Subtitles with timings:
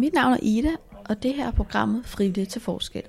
[0.00, 3.02] Mit navn er Ida, og det her er programmet Frivillig til Forskel.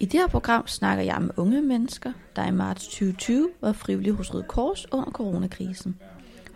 [0.00, 4.12] I det her program snakker jeg med unge mennesker, der i marts 2020 var frivillige
[4.12, 5.98] hos Røde Kors under coronakrisen.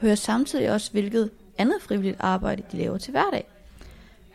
[0.00, 3.48] Hører samtidig også, hvilket andet frivilligt arbejde de laver til hverdag.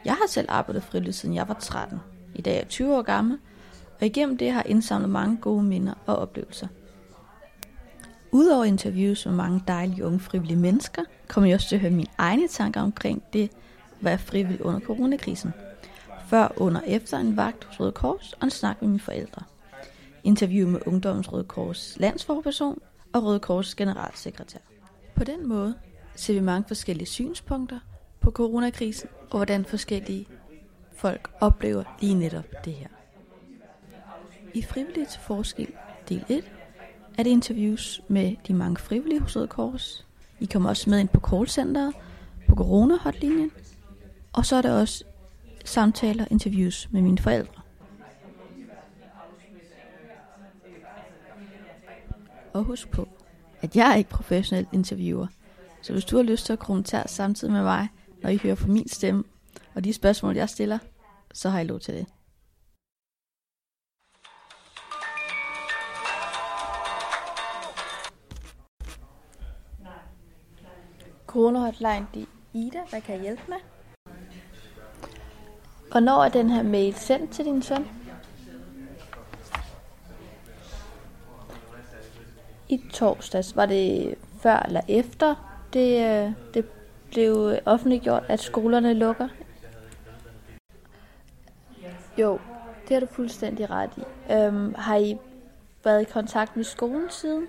[0.06, 2.00] Jeg har selv arbejdet frivilligt siden jeg var 13.
[2.36, 3.38] I dag er jeg 20 år gammel,
[4.00, 6.68] og igennem det har jeg indsamlet mange gode minder og oplevelser.
[8.32, 12.10] Udover interviews med mange dejlige unge frivillige mennesker, kommer jeg også til at høre mine
[12.18, 13.52] egne tanker omkring det
[14.00, 15.54] at være frivillig under coronakrisen.
[16.28, 19.44] Før, under efter en vagt hos Røde Kors og en snak med mine forældre.
[20.24, 22.82] Interview med Ungdommens Røde Kors landsforperson
[23.14, 24.60] og Røde Kors generalsekretær.
[25.16, 25.76] På den måde
[26.16, 27.80] ser vi mange forskellige synspunkter
[28.20, 30.28] på coronakrisen og hvordan forskellige
[30.96, 32.88] folk oplever lige netop det her.
[34.54, 35.74] I Frivillige til Forskel
[36.10, 36.52] del 1
[37.18, 40.06] er det interviews med de mange frivillige hos Røde Kors.
[40.40, 41.94] I kommer også med ind på callcenteret,
[42.48, 43.52] på corona-hotlinjen,
[44.34, 45.04] og så er der også
[45.66, 47.62] samtaler og interviews med mine forældre.
[52.54, 53.08] Og husk på,
[53.62, 55.28] at jeg er ikke professionel interviewer,
[55.82, 57.88] så hvis du har lyst til at kommentere samtidig med mig,
[58.22, 59.24] når I hører på min stemme
[59.76, 60.80] og de spørgsmål, jeg stiller,
[61.34, 62.06] så har I lov til det.
[71.28, 72.80] Corona Hotline, det er Ida.
[72.90, 73.79] Hvad kan jeg hjælpe med?
[75.92, 77.88] Hvornår er den her mail sendt til din søn?
[82.70, 83.56] I torsdags.
[83.56, 85.36] Var det før eller efter
[85.74, 86.66] det, øh, det
[87.12, 89.28] blev offentliggjort, at skolerne lukker?
[92.18, 92.40] Jo,
[92.88, 94.34] det har du fuldstændig ret i.
[94.34, 95.18] Øhm, har I
[95.84, 97.48] været i kontakt med skolen siden?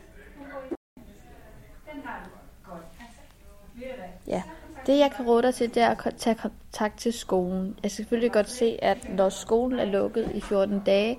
[4.27, 4.43] Ja,
[4.87, 7.79] det jeg kan råde dig til, det er at tage kontakt til skolen.
[7.83, 11.19] Jeg skal selvfølgelig godt se, at når skolen er lukket i 14 dage,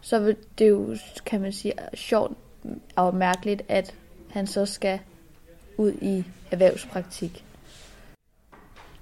[0.00, 2.32] så vil det jo, kan man sige, sjovt
[2.96, 3.94] og mærkeligt, at
[4.30, 5.00] han så skal
[5.76, 7.44] ud i erhvervspraktik.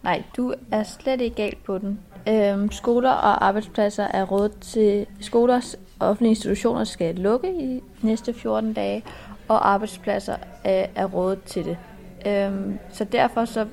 [0.02, 2.00] Nej, du er slet ikke galt på den.
[2.28, 5.06] Øhm, skoler og arbejdspladser er råd til...
[5.20, 9.04] Skolers offentlige institutioner skal lukke i næste 14 dage,
[9.48, 11.78] og arbejdspladser er, er råd til det.
[12.26, 13.66] Øhm, så derfor så...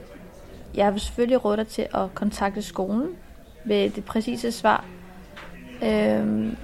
[0.73, 3.16] Jeg vil selvfølgelig råde dig til at kontakte skolen
[3.66, 4.85] med det præcise svar.
[5.84, 6.57] Øhm,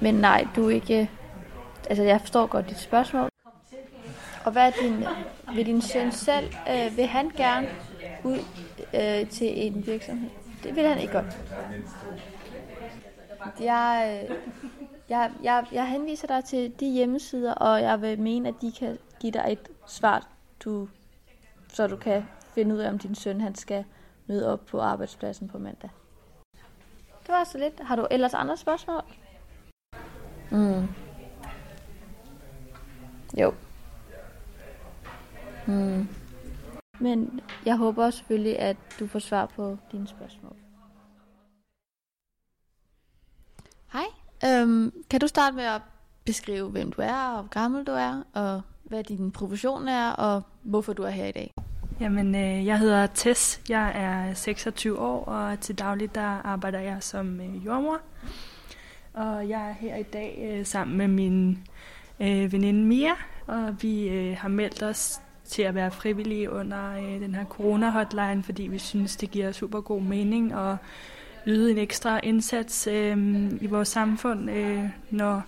[0.00, 1.10] men nej, du er ikke...
[1.88, 3.28] Altså, jeg forstår godt dit spørgsmål.
[4.44, 5.04] Og hvad er din...
[5.54, 6.52] Vil din søn selv...
[6.70, 7.68] Øh, vil han gerne
[8.24, 8.38] ud
[8.94, 10.30] øh, til en virksomhed?
[10.64, 11.38] Det vil han ikke godt.
[13.60, 14.36] Jeg, øh,
[15.08, 18.98] jeg, jeg, jeg henviser dig til de hjemmesider, og jeg vil mene, at de kan
[19.20, 20.26] give dig et svar,
[20.64, 20.88] du,
[21.72, 22.24] så du kan
[22.60, 23.84] finde ud af, om din søn han skal
[24.26, 25.90] møde op på arbejdspladsen på mandag.
[27.22, 27.80] Det var så lidt.
[27.80, 29.02] Har du ellers andre spørgsmål?
[30.50, 30.86] Mm.
[33.40, 33.54] Jo.
[35.66, 36.08] Mm.
[37.00, 40.56] Men jeg håber selvfølgelig, at du får svar på dine spørgsmål.
[43.92, 44.06] Hej.
[44.44, 45.82] Øhm, kan du starte med at
[46.24, 50.42] beskrive, hvem du er, og hvor gammel du er, og hvad din profession er, og
[50.62, 51.54] hvorfor du er her i dag?
[52.00, 53.60] Jamen, øh, jeg hedder Tess.
[53.68, 58.00] Jeg er 26 år, og til daglig der arbejder jeg som øh, jordmor.
[59.14, 61.58] Og jeg er her i dag øh, sammen med min
[62.20, 63.12] øh, veninde Mia,
[63.46, 68.42] og vi øh, har meldt os til at være frivillige under øh, den her corona-hotline,
[68.42, 70.76] fordi vi synes, det giver super god mening at
[71.46, 73.16] yde en ekstra indsats øh,
[73.60, 75.42] i vores samfund, øh, når,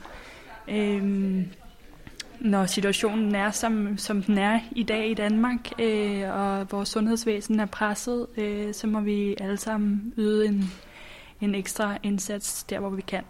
[0.69, 1.42] øh,
[2.44, 7.60] når situationen er, som, som den er i dag i Danmark, øh, og vores sundhedsvæsen
[7.60, 10.70] er presset, øh, så må vi alle sammen yde en,
[11.41, 13.25] en ekstra indsats der, hvor vi kan.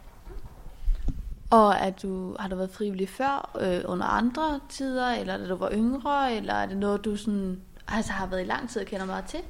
[1.51, 5.57] Og er du, har du været frivillig før, øh, under andre tider, eller da du
[5.57, 8.87] var yngre, eller er det noget, du sådan, altså, har været i lang tid og
[8.87, 9.41] kender meget til?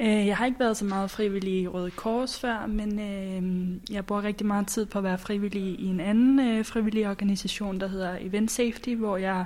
[0.00, 4.06] Øh, jeg har ikke været så meget frivillig i Røde Kors før, men øh, jeg
[4.06, 7.88] bruger rigtig meget tid på at være frivillig i en anden øh, frivillig organisation, der
[7.88, 9.44] hedder Event Safety, hvor jeg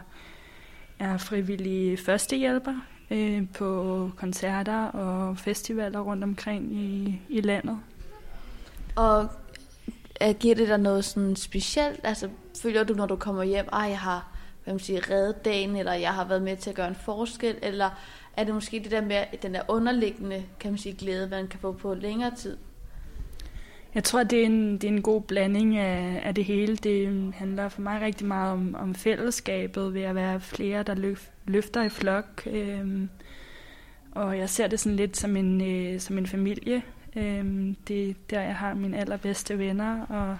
[0.98, 2.74] er frivillig førstehjælper
[3.10, 7.78] øh, på koncerter og festivaler rundt omkring i, i landet.
[8.96, 9.28] Og
[10.22, 12.00] øh, giver det dig noget sådan specielt?
[12.04, 12.28] Altså,
[12.62, 14.32] føler du, når du kommer hjem, at jeg har
[14.64, 17.56] hvad man siger, reddet dagen, eller jeg har været med til at gøre en forskel,
[17.62, 17.90] eller
[18.36, 21.60] er det måske det der med den der underliggende kan man sige, glæde, man kan
[21.60, 22.56] få på længere tid?
[23.94, 26.76] Jeg tror, det er en, det er en god blanding af, af det hele.
[26.76, 31.28] Det handler for mig rigtig meget om, om fællesskabet ved at være flere, der løf,
[31.44, 32.42] løfter i flok.
[32.46, 33.08] Øhm,
[34.12, 36.82] og jeg ser det sådan lidt som en, øh, som en familie.
[37.16, 40.38] Øhm, det er der, jeg har mine allerbedste venner, og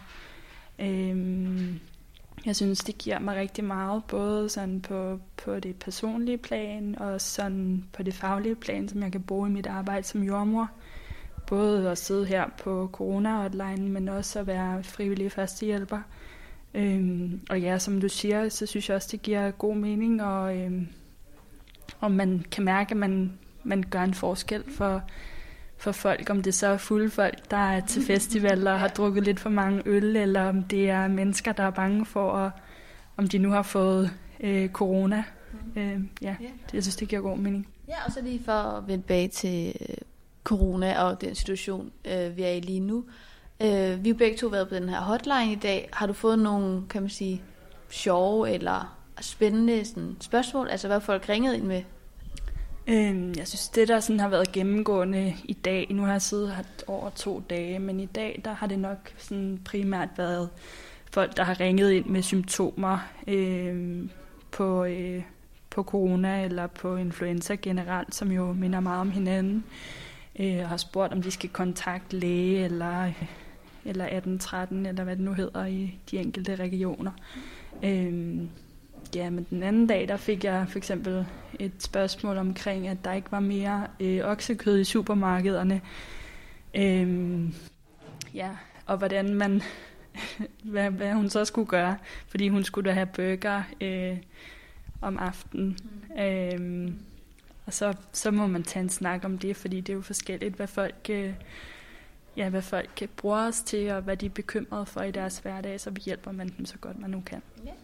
[0.86, 1.80] øhm,
[2.46, 7.20] jeg synes, det giver mig rigtig meget, både sådan på, på det personlige plan, og
[7.20, 10.70] sådan på det faglige plan, som jeg kan bruge i mit arbejde som jordmor.
[11.46, 16.00] Både at sidde her på corona-hotline, men også at være frivillig førstehjælper.
[16.74, 20.56] Øhm, og ja, som du siger, så synes jeg også, det giver god mening, og,
[20.56, 20.88] øhm,
[22.00, 25.02] og man kan mærke, at man, man gør en forskel for,
[25.82, 29.25] for folk, om det så er fulde folk, der er til festivaler og har drukket
[29.25, 32.50] lidt for mange øl, eller om det er mennesker, der er bange for, at,
[33.17, 35.25] om de nu har fået øh, corona.
[35.76, 37.69] Øh, ja, det, jeg synes, det giver god mening.
[37.88, 39.96] Ja, og så lige for at vende bag til øh,
[40.44, 43.05] corona og den situation, øh, vi er i lige nu.
[43.62, 45.88] Øh, vi har begge to været på den her hotline i dag.
[45.93, 47.43] Har du fået nogle, kan man sige,
[47.90, 50.69] sjove eller spændende sådan, spørgsmål?
[50.69, 51.82] Altså, hvad folk ringede ind med?
[52.87, 56.55] Øhm, jeg synes, det der sådan har været gennemgående i dag, nu har jeg siddet
[56.55, 60.49] her over to dage, men i dag, der har det nok sådan primært været
[61.12, 64.02] folk, der har ringet ind med symptomer øh,
[64.50, 65.23] på, øh,
[65.70, 69.64] på corona eller på influenza generelt, som jo minder meget om hinanden.
[70.38, 73.05] Øh, har spurgt, om de skal kontakte læge eller,
[73.84, 77.11] eller 1813, eller hvad det nu hedder i de enkelte regioner.
[77.84, 78.38] Øh,
[79.14, 81.26] ja, men den anden dag, der fik jeg for eksempel
[81.58, 85.80] et spørgsmål omkring, at der ikke var mere øh, oksekød i supermarkederne.
[86.74, 87.54] Øhm,
[88.34, 88.50] ja,
[88.86, 89.62] og hvordan man,
[90.72, 91.96] hvad, hvad hun så skulle gøre,
[92.28, 94.16] fordi hun skulle da have burger øh,
[95.00, 95.78] om aftenen.
[95.84, 96.20] Mm.
[96.22, 96.98] Øhm,
[97.66, 100.54] og så, så må man tage en snak om det, fordi det er jo forskelligt,
[100.54, 101.34] hvad folk, øh,
[102.36, 105.80] ja, hvad folk bruger os til, og hvad de er bekymrede for i deres hverdag,
[105.80, 107.42] så vi hjælper man dem så godt man nu kan.
[107.66, 107.76] Yeah.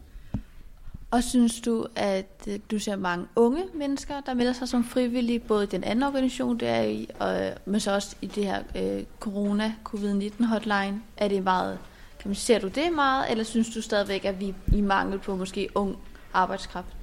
[1.10, 5.38] Og synes du, at øh, du ser mange unge mennesker, der melder sig som frivillige,
[5.38, 8.44] både i den anden organisation, der er i, og, øh, men så også i det
[8.44, 11.02] her øh, corona-covid-19-hotline?
[11.16, 11.78] Er det meget,
[12.20, 15.18] kan man, ser du det meget, eller synes du stadigvæk, at vi er i mangel
[15.18, 15.96] på måske ung
[16.32, 16.96] arbejdskraft?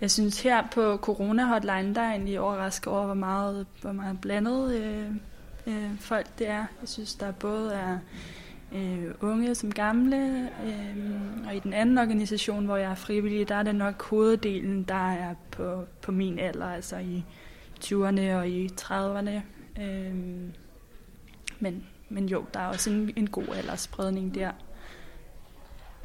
[0.00, 4.74] Jeg synes her på corona-hotline, der er egentlig overrasket over, hvor meget, hvor meget blandet
[4.74, 5.10] øh,
[5.66, 6.66] øh, folk det er.
[6.80, 7.98] Jeg synes, der både er
[8.74, 10.48] øh, unge som gamle.
[10.66, 10.96] Øh,
[11.46, 15.12] og i den anden organisation, hvor jeg er frivillig, der er det nok hoveddelen, der
[15.12, 17.24] er på, på min alder, altså i
[17.84, 19.40] 20'erne og i 30'erne.
[19.82, 20.14] Øh,
[21.60, 24.50] men, men jo, der er også en, en god aldersspredning der.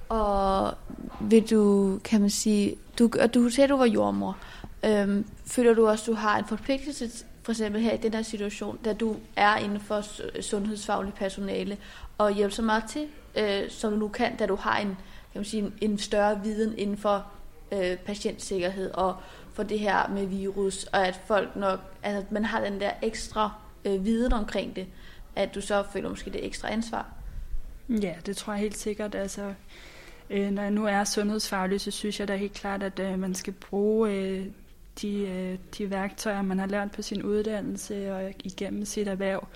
[0.10, 0.74] Og
[1.22, 4.38] vil du, kan man sige, du, du sagde, du var jordmor.
[4.86, 8.22] Øhm, føler du også, at du har en forpligtelse for eksempel her i den her
[8.22, 10.02] situation, da du er inden for
[10.42, 11.78] sundhedsfaglig personale,
[12.20, 13.08] og hjælpe så meget til,
[13.38, 14.96] øh, som du nu kan, da du har en, kan
[15.40, 17.26] man sige, en, en større viden inden for
[17.72, 19.16] øh, patientsikkerhed og
[19.54, 23.52] for det her med virus, og at folk nok, altså man har den der ekstra
[23.86, 24.88] øh, viden omkring det,
[25.36, 27.08] at du så føler måske det ekstra ansvar.
[27.90, 29.16] Ja, det tror jeg helt sikkert.
[29.16, 29.54] Altså,
[30.30, 33.36] øh, når jeg nu er sundhedsfaglig, så synes jeg da helt klart, at øh, man
[33.36, 34.46] skal bruge øh,
[35.02, 39.48] de, øh, de værktøjer, man har lært på sin uddannelse og igennem sit erhverv.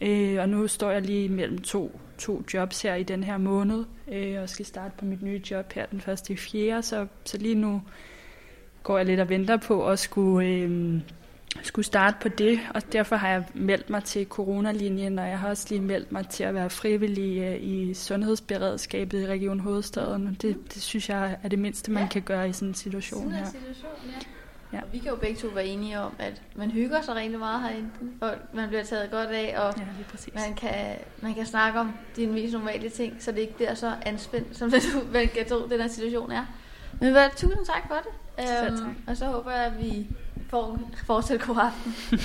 [0.00, 3.84] Øh, og nu står jeg lige mellem to, to jobs her i den her måned,
[4.12, 7.38] øh, og skal starte på mit nye job her den første i fjerde, så, så
[7.38, 7.82] lige nu
[8.82, 11.00] går jeg lidt og venter på at skulle, øh,
[11.62, 15.48] skulle starte på det, og derfor har jeg meldt mig til coronalinjen, og jeg har
[15.48, 20.36] også lige meldt mig til at være frivillig øh, i sundhedsberedskabet i Region Hovedstaden.
[20.42, 23.44] Det, det synes jeg er det mindste, man kan gøre i sådan en situation her.
[23.44, 24.35] Situation, ja.
[24.72, 24.80] Ja.
[24.82, 27.62] Og vi kan jo begge to være enige om, at man hygger sig rigtig meget
[27.62, 29.84] herinde, og man bliver taget godt af, og ja,
[30.34, 33.94] man, kan, man kan snakke om de mest normale ting, så det ikke bliver så
[34.02, 34.82] anspændt, som det
[35.12, 36.46] vel kan tro, den her situation er.
[37.00, 38.38] Men hvad, tusind tak for det.
[38.38, 38.88] Øhm, tak.
[39.06, 40.06] Og så håber jeg, at vi
[40.48, 41.94] får fortsat god aften.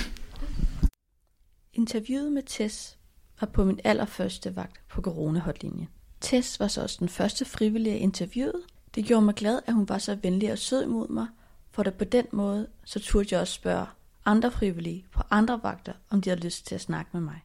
[1.72, 2.98] Interviewet med Tess
[3.40, 5.88] var på min allerførste vagt på corona-hotlinjen.
[6.20, 8.62] Tess var så også den første frivillige interviewet.
[8.94, 11.26] Det gjorde mig glad, at hun var så venlig og sød mod mig,
[11.72, 13.86] for det på den måde, så turde jeg også spørge
[14.24, 17.40] andre frivillige på andre vagter, om de har lyst til at snakke med mig.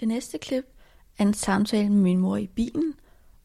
[0.00, 0.64] Det næste klip
[1.18, 2.94] er en samtale med min mor i bilen,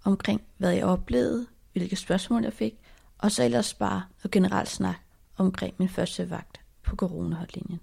[0.03, 2.79] omkring hvad jeg oplevede, hvilke spørgsmål jeg fik,
[3.17, 4.95] og så ellers bare noget generelt snak
[5.37, 7.79] omkring min første vagt på coronahotlinjen.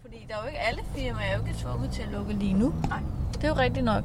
[0.00, 2.54] Fordi der er jo ikke alle firmaer, er jo ikke tvunget til at lukke lige
[2.54, 2.74] nu.
[2.88, 3.02] Nej.
[3.32, 4.04] Det er jo rigtigt nok.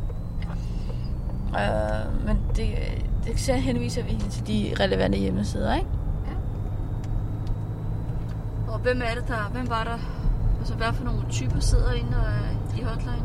[1.56, 2.68] Øh, men det,
[3.26, 5.88] det så henviser vi til de relevante hjemmesider, ikke?
[6.28, 6.34] Ja.
[8.74, 9.98] Og hvem er det der, hvem var der,
[10.60, 12.18] altså hvad for nogle typer sidder inde
[12.78, 13.24] i hotline?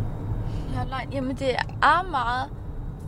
[0.72, 1.12] I hotline?
[1.12, 1.50] Jamen det
[1.82, 2.50] er meget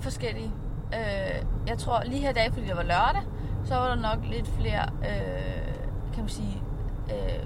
[0.00, 0.50] forskellige.
[0.94, 3.22] Øh, jeg tror lige her i dag, fordi det var lørdag,
[3.64, 5.74] så var der nok lidt flere, øh,
[6.14, 6.62] kan man sige,
[7.10, 7.44] øh,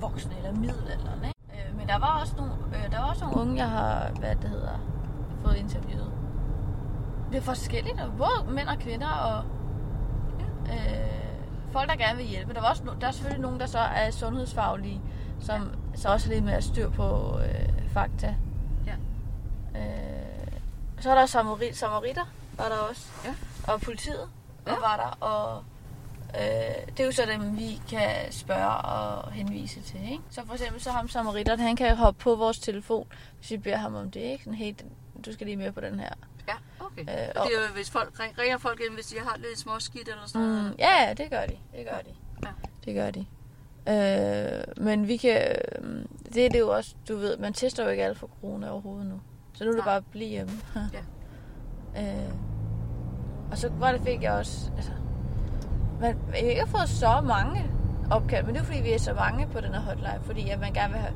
[0.00, 1.26] voksne eller middelalderne.
[1.26, 1.68] Ikke?
[1.68, 4.34] Øh, men der var også nogle, øh, der var også nogle unge, jeg har, hvad
[4.34, 4.80] det hedder,
[5.44, 6.12] fået interviewet.
[7.36, 9.44] Det er forskelligt, og både mænd og kvinder, og
[10.72, 11.32] øh,
[11.72, 12.54] folk, der gerne vil hjælpe.
[12.54, 15.00] Der, var også, der er selvfølgelig nogen, der så er sundhedsfaglige,
[15.40, 18.34] som så også er lidt mere styr på øh, fakta.
[18.86, 18.92] Ja.
[19.80, 20.46] Øh,
[21.00, 22.24] så er der samari- samaritter,
[22.58, 23.08] var der også.
[23.24, 23.34] Ja.
[23.72, 24.28] Og politiet
[24.66, 24.72] Ja.
[24.72, 24.78] ja.
[24.80, 25.26] var der.
[25.26, 25.64] Og
[26.40, 30.00] øh, det er jo så dem, vi kan spørge og henvise til.
[30.10, 30.22] Ikke?
[30.30, 33.06] Så for eksempel så ham samaritteren, han kan hoppe på vores telefon,
[33.38, 34.20] hvis vi beder ham om det.
[34.20, 34.44] Ikke?
[34.44, 34.74] Sådan, hey,
[35.26, 36.10] du skal lige med på den her.
[37.00, 37.02] Okay.
[37.22, 39.58] Øh, og det er jo, hvis folk ring- ringer folk ind, hvis de har lidt
[39.58, 40.64] småskidt eller sådan noget.
[40.64, 41.56] Mm, ja, ja, det gør de.
[41.76, 42.14] Det gør de.
[42.44, 42.48] Ja.
[42.84, 43.26] Det gør de.
[43.88, 45.40] Øh, men vi kan...
[45.82, 48.70] Øh, det er det jo også, du ved, man tester jo ikke alt for corona
[48.70, 49.20] overhovedet nu.
[49.54, 49.86] Så nu er det Nej.
[49.86, 50.52] bare at blive hjemme.
[51.94, 52.02] Ja.
[52.02, 52.30] øh,
[53.50, 54.70] og så var det fik jeg også...
[54.76, 54.90] Altså,
[56.00, 57.70] man, jeg har ikke fået så mange
[58.10, 60.60] opkald, men det er fordi, vi er så mange på den her hotline, fordi at
[60.60, 61.14] man gerne vil have...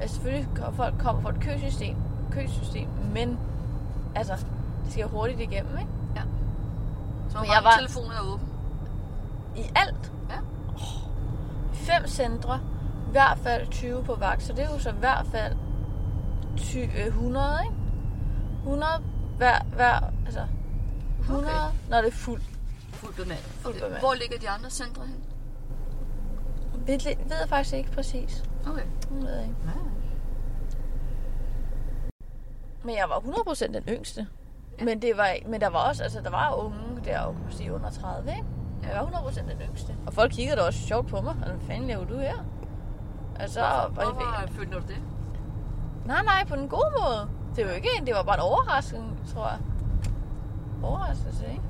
[0.00, 1.96] Altså, selvfølgelig folk kommer fra et køsystem,
[2.30, 3.38] køsystem, men
[4.14, 4.46] altså,
[4.86, 5.90] det skal hurtigt igennem, ikke?
[7.28, 8.46] Så Men mange var- telefoner er åbne.
[9.56, 10.12] I alt.
[10.30, 10.38] Ja.
[11.72, 12.60] Fem centre,
[13.08, 15.56] i hvert fald 20 på vagt, så det er jo så i hvert fald
[16.56, 17.76] ty, øh, 100, ikke?
[18.62, 18.92] 100
[19.36, 20.46] hver, hver, altså
[21.20, 21.76] 100, okay.
[21.90, 22.44] når det er fuldt.
[22.92, 23.46] Fuldt bemandet.
[23.64, 23.74] Okay.
[23.78, 23.98] bemandet.
[24.00, 25.24] Hvor ligger de andre centre hen?
[26.86, 28.44] Det ved jeg faktisk ikke præcis.
[28.70, 28.82] Okay.
[29.10, 29.56] Det ved jeg ikke.
[29.66, 29.70] Ja.
[32.84, 34.26] Men jeg var 100% den yngste.
[34.84, 37.52] Men, det var, men der var også, altså der var unge der, jo, kan man
[37.52, 38.44] sige, under 30, ikke?
[38.82, 39.94] Jeg var 100% den yngste.
[40.06, 41.34] Og folk kiggede da også sjovt på mig.
[41.42, 42.34] Altså, hvad fanden laver du her?
[43.40, 44.96] Altså, og jeg Hvorfor følte du det?
[46.04, 47.28] Nej, nej, på den gode måde.
[47.56, 49.58] Det var jo ikke en, det var bare en overraskelse, tror jeg.
[50.82, 51.62] Overraskelse, ikke?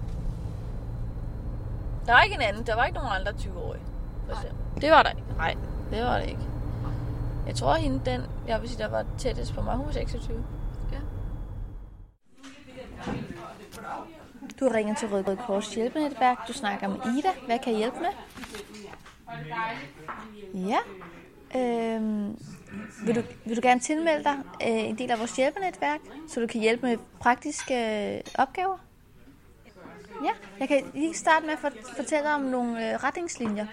[2.07, 3.83] Der var ikke en anden, der var ikke nogen andre 20-årige.
[4.27, 4.43] For Nej.
[4.43, 4.83] eksempel.
[4.83, 5.23] Det var der ikke.
[5.37, 5.57] Nej,
[5.91, 6.49] det var det ikke.
[7.47, 10.45] Jeg tror, hende, den, jeg vil sige, der var tættest på mig, hun var 26.
[10.93, 10.99] Ja.
[14.61, 16.49] Du har ringet til Røde Kors hjælpenetværk.
[16.49, 17.29] Du snakker med Ida.
[17.47, 18.09] Hvad kan jeg hjælpe med?
[20.55, 20.79] Ja.
[21.57, 22.39] Øhm,
[23.07, 26.47] vil, du, vil du gerne tilmelde dig øh, en del af vores hjælpenetværk, så du
[26.47, 27.75] kan hjælpe med praktiske
[28.15, 28.79] øh, opgaver?
[30.25, 33.67] Ja, jeg kan lige starte med at for, fortælle om nogle øh, retningslinjer.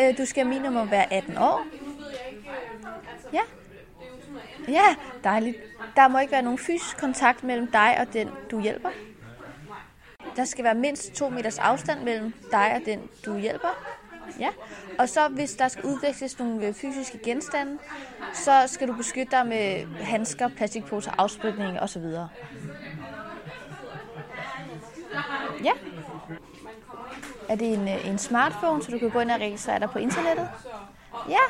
[0.00, 1.66] Øh, du skal minimum være 18 år.
[3.32, 3.40] Ja.
[4.68, 5.56] Ja, dejligt.
[5.96, 8.88] Der må ikke være nogen fysisk kontakt mellem dig og den, du hjælper.
[10.38, 13.68] Der skal være mindst to meters afstand mellem dig og den, du hjælper.
[14.40, 14.48] Ja.
[14.98, 17.78] Og så hvis der skal udveksles nogle øh, fysiske genstande,
[18.32, 22.02] så skal du beskytte dig med handsker, plastikposer, afspritning osv.
[25.64, 25.72] Ja.
[27.48, 29.98] Er det en, øh, en smartphone, så du kan gå ind og registrere dig på
[29.98, 30.48] internettet?
[31.28, 31.42] Ja.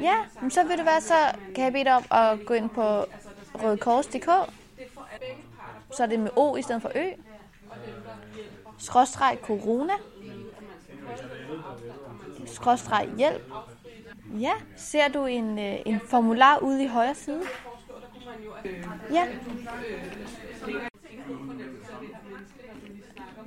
[0.00, 1.14] Ja, men så vil det være, så
[1.54, 3.04] kan jeg bede dig om at gå ind på
[3.54, 4.52] rødkors.dk.
[5.96, 7.10] Så er det med O i stedet for Ø.
[8.78, 9.92] Skråstreg corona.
[12.46, 13.52] Skråstreg hjælp.
[14.40, 17.42] Ja, ser du en, øh, en formular ude i højre side?
[19.12, 19.26] Ja.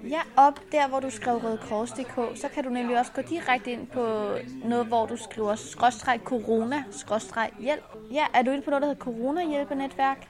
[0.10, 3.88] Ja, op der, hvor du skrev rødkors.dk, så kan du nemlig også gå direkte ind
[3.88, 7.84] på noget, hvor du skriver skråstreg corona, skråstreg hjælp.
[8.12, 10.27] Ja, er du inde på noget, der hedder corona hjælpenetværk?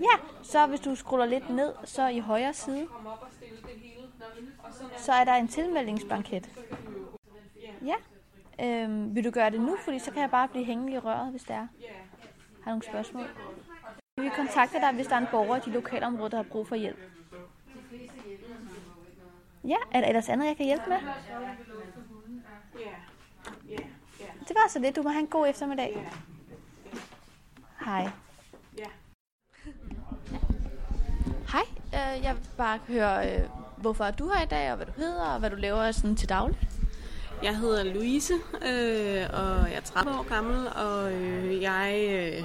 [0.00, 2.86] Ja, så hvis du scroller lidt ned, så i højre side,
[4.96, 6.50] så er der en tilmeldingsblanket.
[7.84, 7.94] Ja,
[8.64, 11.30] øhm, vil du gøre det nu, fordi så kan jeg bare blive hængende i røret,
[11.30, 11.66] hvis det er.
[12.62, 13.26] Har du nogle spørgsmål?
[14.20, 16.74] Vi kontakter dig, hvis der er en borger i dit lokalområde, der har brug for
[16.74, 16.98] hjælp.
[19.64, 20.98] Ja, er der ellers andet, jeg kan hjælpe med?
[24.48, 24.96] Det var så det.
[24.96, 26.10] Du må have en god eftermiddag.
[27.84, 28.08] Hej.
[31.52, 31.62] Hej,
[31.94, 33.48] øh, jeg vil bare høre, øh,
[33.80, 36.16] hvorfor er du her i dag, og hvad du hedder, og hvad du laver sådan
[36.16, 36.68] til daglig.
[37.42, 42.44] Jeg hedder Louise, øh, og jeg er 30 år gammel, og øh, jeg, øh,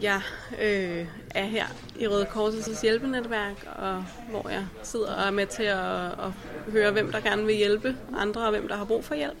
[0.00, 0.20] jeg
[0.60, 1.66] øh, er her
[1.98, 6.32] i Røde Korsets hjælpenetværk, og hvor jeg sidder og er med til at, at
[6.72, 9.38] høre, hvem der gerne vil hjælpe andre, og hvem der har brug for hjælp.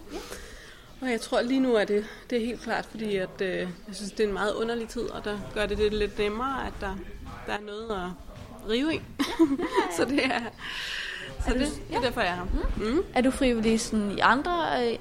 [1.00, 3.68] Og jeg tror lige nu, at det, det er helt klart, fordi at, øh, jeg
[3.92, 6.72] synes, det er en meget underlig tid, og der gør det det lidt nemmere, at
[6.80, 6.96] der,
[7.46, 8.29] der er noget at
[8.68, 9.00] rive i.
[9.96, 10.40] så det er,
[11.46, 12.44] så det, det er derfor, jeg er her.
[12.92, 13.02] Mm.
[13.14, 14.52] Er du frivillig sådan, i andre
[14.92, 14.98] øh,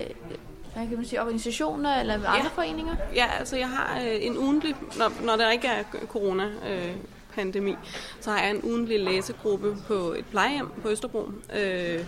[0.74, 2.48] hvad kan man sige, organisationer eller andre Ja.
[2.56, 2.96] foreninger?
[3.16, 6.96] Ja, altså jeg har øh, en ugentlig, når, når der ikke er corona-pandemi, øh,
[7.36, 7.76] pandemi,
[8.22, 11.32] så har jeg en ugentlig læsegruppe på et plejehjem på Østerbro.
[11.56, 12.00] Øh,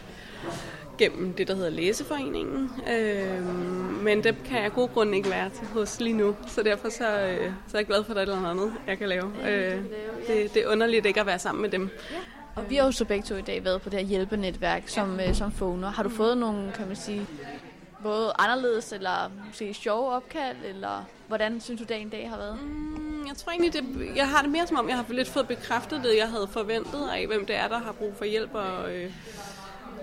[1.02, 2.70] gennem det, der hedder Læseforeningen.
[2.90, 3.46] Øh,
[4.04, 6.90] men det kan jeg af gode grunde ikke være til hos lige nu, så derfor
[6.90, 9.32] så, øh, så er jeg glad for, at der er noget andet, jeg kan lave.
[9.48, 9.82] Øh,
[10.28, 11.90] det, det er underligt ikke at være sammen med dem.
[12.56, 15.20] Og vi har jo så begge to i dag været på det her hjælpenetværk som,
[15.20, 15.90] øh, som phoner.
[15.90, 17.28] Har du fået nogle, kan man sige,
[18.04, 22.60] både anderledes eller måske sjove opkald, eller hvordan synes du dagen i dag har været?
[22.62, 25.48] Mm, jeg tror egentlig, det, jeg har det mere som om, jeg har lidt fået
[25.48, 28.54] bekræftet det, jeg havde forventet af, hvem det er, der har brug for hjælp.
[28.54, 29.12] Og, øh,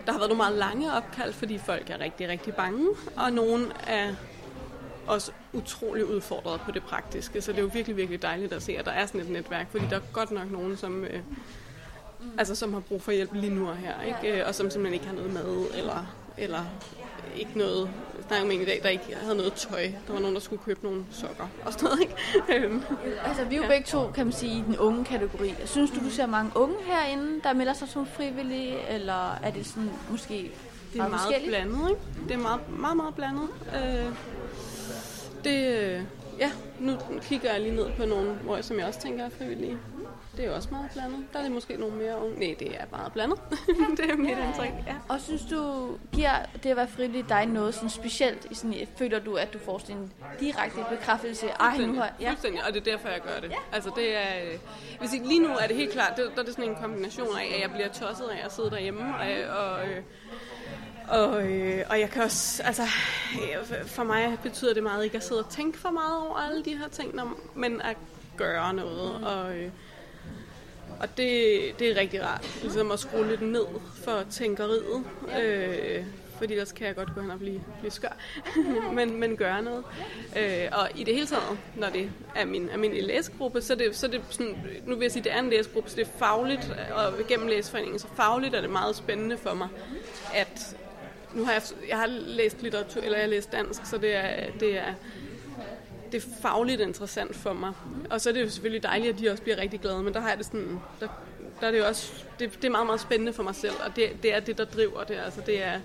[0.08, 3.72] der har været nogle meget lange opkald, fordi folk er rigtig, rigtig bange, og nogen
[3.86, 4.14] er
[5.06, 7.40] også utrolig udfordret på det praktiske.
[7.40, 9.70] Så det er jo virkelig, virkelig dejligt at se, at der er sådan et netværk,
[9.70, 11.20] fordi der er godt nok nogen, som, øh,
[12.38, 14.46] altså, som har brug for hjælp lige nu og her, ikke?
[14.46, 16.06] og som simpelthen ikke har noget mad, eller,
[16.38, 16.64] eller
[17.36, 17.90] ikke noget,
[18.28, 19.82] snakkede med en i dag, der ikke havde noget tøj.
[20.06, 22.14] Der var nogen, der skulle købe nogle sokker og sådan noget, ikke?
[22.66, 22.82] Øhm,
[23.24, 23.68] Altså, vi er jo ja.
[23.68, 25.54] begge to, kan man sige, i den unge kategori.
[25.64, 29.66] Synes du, du ser mange unge herinde, der melder sig som frivillige, eller er det
[29.66, 30.50] sådan måske
[30.92, 31.50] det er meget forskelligt?
[31.50, 32.00] blandet, ikke?
[32.28, 33.48] Det er meget, meget, meget blandet.
[33.74, 34.12] Øh,
[35.44, 36.02] det, øh,
[36.38, 36.92] ja, nu
[37.22, 39.76] kigger jeg lige ned på nogle, hvor jeg, som jeg også tænker er frivillige.
[40.38, 41.24] Det er jo også meget blandet.
[41.32, 42.38] Der er det måske nogle mere unge.
[42.38, 43.40] Nej, det er meget blandet.
[43.96, 44.94] det er mit indtryk, ja.
[45.08, 48.46] Og synes du, giver det at være frivillig dig noget sådan specielt?
[48.50, 51.46] I sådan, føler du, at du får sådan en direkte bekræftelse?
[51.48, 52.30] Ej, nu har Ja.
[52.30, 53.50] Fuldstændig, og det er derfor, jeg gør det.
[53.50, 53.56] Ja.
[53.72, 54.58] Altså, det er, øh,
[55.00, 57.36] hvis ikke, lige nu er det helt klart, det, der er det sådan en kombination
[57.38, 60.02] af, at jeg bliver tosset af at sidde derhjemme, og, og, øh,
[61.08, 65.24] og, øh, og jeg kan også, altså, øh, for mig betyder det meget ikke at
[65.24, 67.20] sidde og tænke for meget over alle de her ting,
[67.54, 67.96] men at
[68.36, 69.70] gøre noget, og, øh,
[71.00, 73.66] og det, det er rigtig rart, ligesom at skrue lidt ned
[74.04, 75.04] for tænkeriet,
[75.42, 76.04] øh,
[76.38, 78.16] fordi ellers kan jeg godt gå hen og blive, blive skør,
[78.96, 79.84] men, men gøre noget.
[80.36, 83.96] Øh, og i det hele taget, når det er min almindelige læsegruppe, så er det,
[83.96, 86.18] så er det sådan, nu vil jeg sige, det er en læsegruppe, så det er
[86.18, 89.68] fagligt, og gennem læseforeningen, så fagligt er det meget spændende for mig,
[90.34, 90.76] at
[91.34, 94.50] nu har jeg, jeg har læst litteratur, eller jeg har læst dansk, så det er,
[94.60, 94.94] det er,
[96.12, 97.72] det er fagligt interessant for mig.
[98.10, 100.20] Og så er det jo selvfølgelig dejligt, at de også bliver rigtig glade, men der
[100.20, 101.08] har jeg det sådan, der,
[101.60, 103.96] der er det jo også, det, det er meget, meget spændende for mig selv, og
[103.96, 105.14] det, det er det, der driver det.
[105.14, 105.80] Altså det er,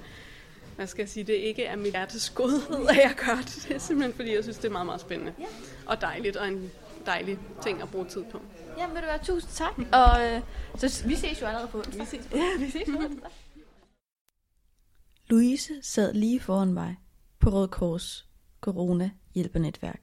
[0.75, 3.65] hvad skal jeg sige, det ikke er mit hjertes godhed, at jeg gør det.
[3.67, 5.33] Det er simpelthen, fordi jeg synes, det er meget, meget spændende.
[5.85, 6.71] Og dejligt, og en
[7.05, 8.41] dejlig ting at bruge tid på.
[8.77, 9.77] Jamen, vil du være tusind tak.
[9.77, 10.41] Og øh,
[10.77, 11.99] så vi ses jo allerede på onsdag.
[11.99, 13.31] Vi ses på, ja, vi ses på onsdag.
[15.29, 16.95] Louise sad lige foran mig
[17.39, 18.25] på Røde Kors
[18.61, 20.01] Corona hjælpernetværk.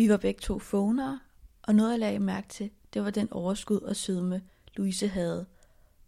[0.00, 1.20] Vi var begge to phonere,
[1.62, 4.42] og noget jeg lagde mærke til, det var den overskud og sødme,
[4.76, 5.46] Louise havde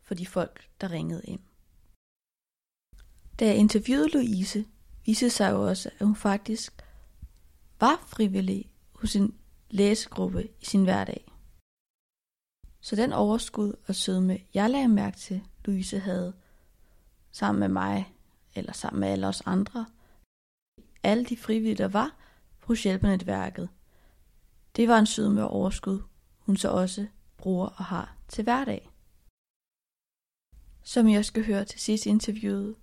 [0.02, 1.40] for de folk, der ringede ind.
[3.38, 4.64] Da jeg interviewede Louise,
[5.06, 6.84] viste sig jo også, at hun faktisk
[7.80, 9.38] var frivillig hos en
[9.70, 11.32] læsegruppe i sin hverdag.
[12.80, 16.32] Så den overskud og sødme, jeg lagde mærke til, Louise havde,
[17.32, 18.14] sammen med mig,
[18.54, 19.86] eller sammen med alle os andre,
[21.02, 22.16] alle de frivillige, der var
[22.58, 23.68] hos hjælpernetværket,
[24.76, 26.02] det var en syd med overskud,
[26.38, 27.06] hun så også
[27.36, 28.90] bruger og har til hverdag.
[30.82, 32.76] Som jeg skal høre til sidst interviewet,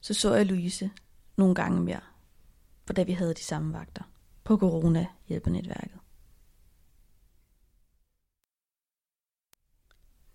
[0.00, 0.90] så så jeg Louise
[1.36, 2.00] nogle gange mere,
[2.86, 4.02] for da vi havde de samme vagter
[4.44, 5.98] på Corona hjælpernetværket.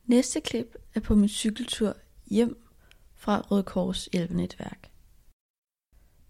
[0.03, 2.67] Næste klip er på min cykeltur hjem
[3.15, 4.91] fra Røde Kors hjælpenetværk.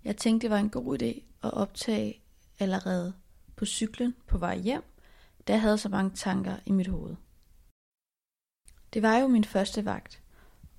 [0.03, 2.21] Jeg tænkte, det var en god idé at optage
[2.59, 3.13] allerede
[3.55, 4.83] på cyklen på vej hjem,
[5.47, 7.15] da jeg havde så mange tanker i mit hoved.
[8.93, 10.21] Det var jo min første vagt,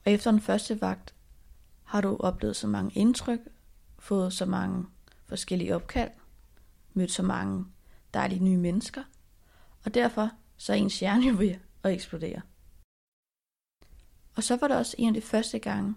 [0.04, 1.14] og efter den første vagt
[1.84, 3.40] har du oplevet så mange indtryk,
[3.98, 4.86] fået så mange
[5.26, 6.10] forskellige opkald,
[6.94, 7.66] mødt så mange
[8.14, 9.04] dejlige nye mennesker,
[9.84, 12.40] og derfor så er ens hjerne jo ved at eksplodere.
[14.36, 15.94] Og så var det også en af de første gange,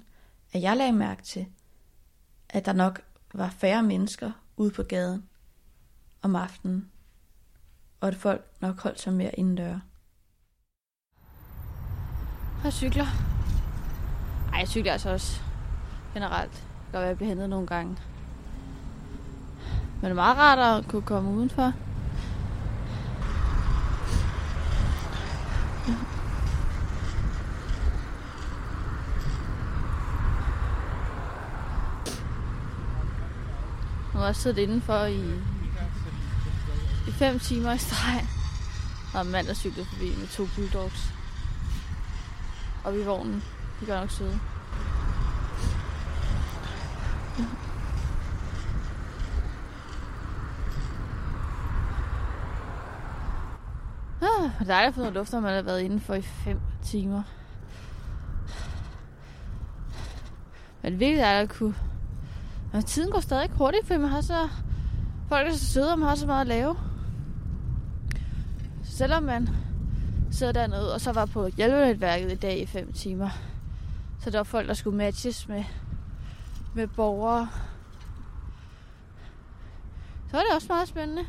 [0.51, 1.47] at jeg lagde mærke til,
[2.49, 3.01] at der nok
[3.33, 5.28] var færre mennesker ude på gaden
[6.21, 6.91] om aftenen,
[8.01, 9.79] og at folk nok holdt sig mere indendør.
[12.63, 13.05] Jeg cykler.
[14.53, 15.41] Ej, jeg cykler altså også
[16.13, 16.51] generelt.
[16.51, 17.97] Det kan godt være, jeg bliver hentet nogle gange.
[19.95, 21.73] Men det er meget rart at kunne komme udenfor.
[34.13, 35.33] Nu har jeg siddet indenfor i,
[37.09, 38.27] i fem timer i streg.
[39.13, 41.13] Og en mand, der cyklede forbi med to bulldogs.
[42.83, 43.43] Og vi i vognen.
[43.79, 44.39] De gør nok søde.
[54.21, 56.59] Ah, det er dejligt at få noget luft, når man har været indenfor i 5
[56.83, 57.23] timer.
[60.81, 61.75] Men virkelig er at kunne...
[62.73, 64.49] Men tiden går stadig hurtigt, fordi man har så...
[65.29, 66.75] Folk er så søde, og man har så meget at lave.
[68.99, 69.49] Selvom man
[70.31, 73.29] sidder dernede, og så var på hjælpenetværket i dag i 5 timer.
[74.21, 75.63] Så der var folk, der skulle matches med,
[76.75, 77.49] med borgere.
[80.27, 81.21] Så var det også meget spændende.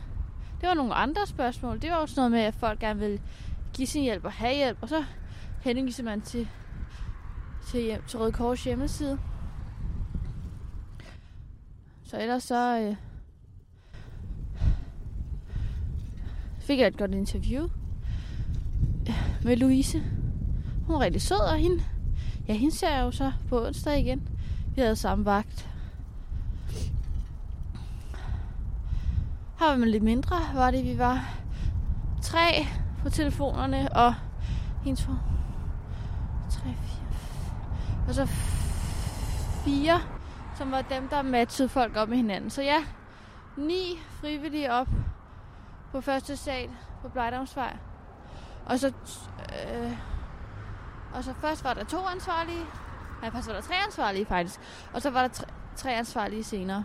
[0.61, 1.83] Det var nogle andre spørgsmål.
[1.83, 3.20] Det var også noget med, at folk gerne vil
[3.72, 4.78] give sin hjælp og have hjælp.
[4.80, 5.04] Og så
[5.62, 6.48] henviser man til,
[7.66, 9.18] til, hjem, til Røde Kors hjemmeside.
[12.04, 12.96] Så ellers så øh,
[16.70, 17.68] fik jeg et godt interview
[19.44, 20.02] med Louise.
[20.87, 21.83] Hun er rigtig sød, og hende,
[22.48, 24.28] ja, hende ser jeg jo så på onsdag igen.
[24.74, 25.68] Vi havde samme vagt.
[29.59, 31.35] Her var man lidt mindre, var det, vi var
[32.22, 32.66] tre
[33.02, 34.14] på telefonerne, og
[34.87, 35.12] en, to,
[36.50, 37.06] tre, fire,
[38.09, 38.26] og så
[39.64, 40.00] fire,
[40.56, 42.50] som var dem, der matchede folk op med hinanden.
[42.50, 42.85] Så ja,
[43.56, 44.88] ni frivillige op
[45.92, 46.70] på første sal
[47.03, 47.76] på Blejdomsvej.
[48.66, 49.92] Og så, øh,
[51.14, 52.64] og så først var der to ansvarlige.
[53.20, 54.61] Nej, først var der tre ansvarlige faktisk.
[54.92, 56.85] Og så var der tre, tre ansvarlige senere.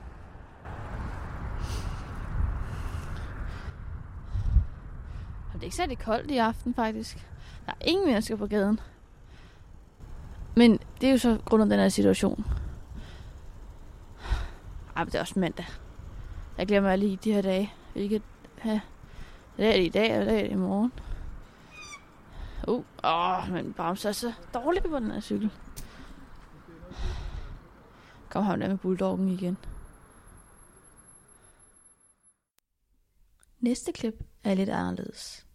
[5.48, 7.28] Og det er ikke særlig koldt i aften faktisk.
[7.66, 8.80] Der er ingen mennesker på gaden.
[10.56, 12.46] Men det er jo så grund af den her situation.
[14.96, 15.66] Ej, men det er også mandag.
[16.58, 17.74] Jeg glemmer lige de her dage.
[17.94, 18.22] Hvilket
[18.66, 18.80] ja,
[19.58, 20.92] det er det i dag, og det er det i morgen.
[22.68, 25.52] Uh, åh, men bremser er så dårligt på den her cykel.
[28.30, 29.58] Kom ham der med bulldoggen igen.
[33.60, 35.46] Næste klip er lidt anderledes.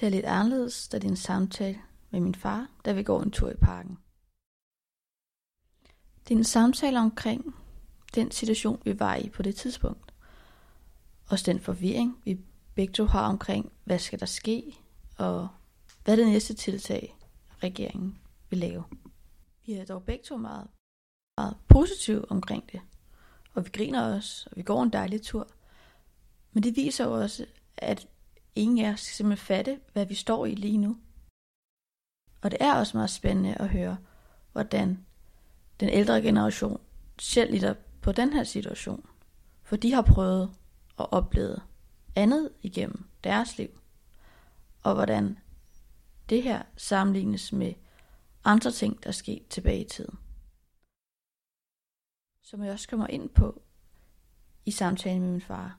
[0.00, 1.78] Det er lidt anderledes, da det er en samtale
[2.10, 3.98] med min far, da vi går en tur i parken.
[6.28, 7.54] Det er en samtale omkring
[8.14, 10.13] den situation, vi var i på det tidspunkt.
[11.28, 12.40] Også den forvirring, vi
[12.74, 14.76] begge to har omkring, hvad skal der ske,
[15.16, 15.48] og
[16.04, 17.16] hvad er det næste tiltag,
[17.62, 18.18] regeringen
[18.50, 18.84] vil lave.
[19.66, 20.66] Vi er dog begge to meget,
[21.38, 22.80] meget positive omkring det.
[23.54, 25.48] Og vi griner også, og vi går en dejlig tur.
[26.52, 28.08] Men det viser jo også, at
[28.54, 30.96] ingen af os skal simpelthen fatte, hvad vi står i lige nu.
[32.42, 33.96] Og det er også meget spændende at høre,
[34.52, 35.06] hvordan
[35.80, 36.80] den ældre generation
[37.18, 39.06] selv lider på den her situation.
[39.62, 40.50] For de har prøvet
[40.96, 41.62] og oplevet
[42.16, 43.80] andet igennem deres liv.
[44.82, 45.38] Og hvordan
[46.28, 47.74] det her sammenlignes med
[48.44, 50.18] andre ting, der skete tilbage i tiden.
[52.42, 53.62] Som jeg også kommer ind på
[54.66, 55.78] i samtalen med min far,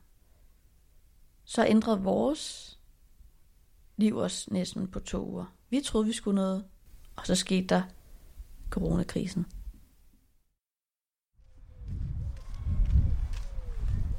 [1.43, 2.75] så ændrede vores
[3.97, 5.45] liv os næsten på to uger.
[5.69, 6.65] Vi troede, vi skulle noget,
[7.15, 7.84] og så skete der
[8.69, 9.45] coronakrisen.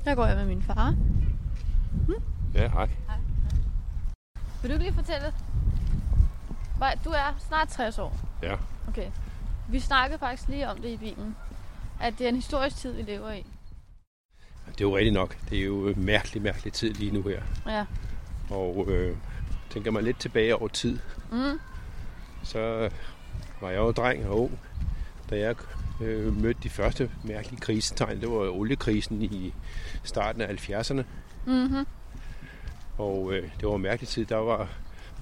[0.07, 0.91] Der går jeg med min far.
[2.07, 2.15] Hm?
[2.55, 2.89] Ja, hej.
[3.09, 3.17] hej.
[4.63, 5.33] Vil du ikke lige fortælle?
[7.05, 8.19] Du er snart 60 år.
[8.43, 8.57] Ja.
[8.89, 9.11] Okay.
[9.69, 11.37] Vi snakkede faktisk lige om det i bilen.
[12.01, 13.47] At det er en historisk tid, vi lever i.
[14.67, 15.37] Det er jo rigtigt nok.
[15.51, 17.43] Det er jo en mærkelig, mærkelig tid lige nu her.
[17.67, 17.85] Ja.
[18.51, 19.17] Og øh,
[19.71, 20.99] tænker man lidt tilbage over tid,
[21.33, 21.61] mm.
[22.43, 22.91] så
[23.61, 24.59] var jeg jo dreng og ung,
[25.31, 25.57] da jeg
[26.01, 28.21] øh, mødte de første mærkelige krisetegn.
[28.21, 29.55] Det var oliekrisen i
[30.05, 31.03] starten af 70'erne.
[31.47, 31.87] Mm-hmm.
[32.99, 34.25] Og øh, det var en mærkelig tid.
[34.25, 34.69] Der var,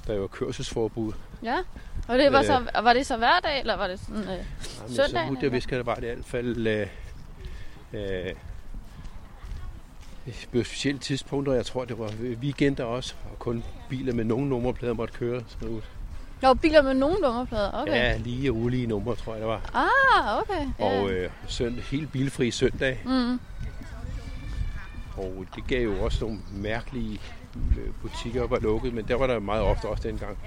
[0.06, 1.12] der var kørselsforbud.
[1.42, 1.56] Ja,
[2.08, 4.44] og det var, øh, så, var det så hver dag, eller var det sådan øh,
[4.88, 5.28] søndag?
[5.28, 6.87] Så det vidt jeg var det i hvert fald øh,
[7.92, 8.34] øh,
[10.26, 11.52] på specielle tidspunkter.
[11.52, 15.42] Jeg tror, det var weekender også, og kun biler med nogen nummerplader måtte køre.
[15.48, 15.80] Så
[16.42, 17.92] Jo, biler med nogen nummerplader, okay.
[17.92, 19.70] Ja, lige og ulige numre, tror jeg, det var.
[19.75, 20.66] Ah, okay.
[20.79, 23.01] Og øh, søndag, helt bilfri søndag.
[23.05, 23.40] Mm.
[25.16, 27.20] Og det gav jo også nogle mærkelige
[27.57, 30.38] øh, butikker var lukket, men der var der meget ofte også dengang.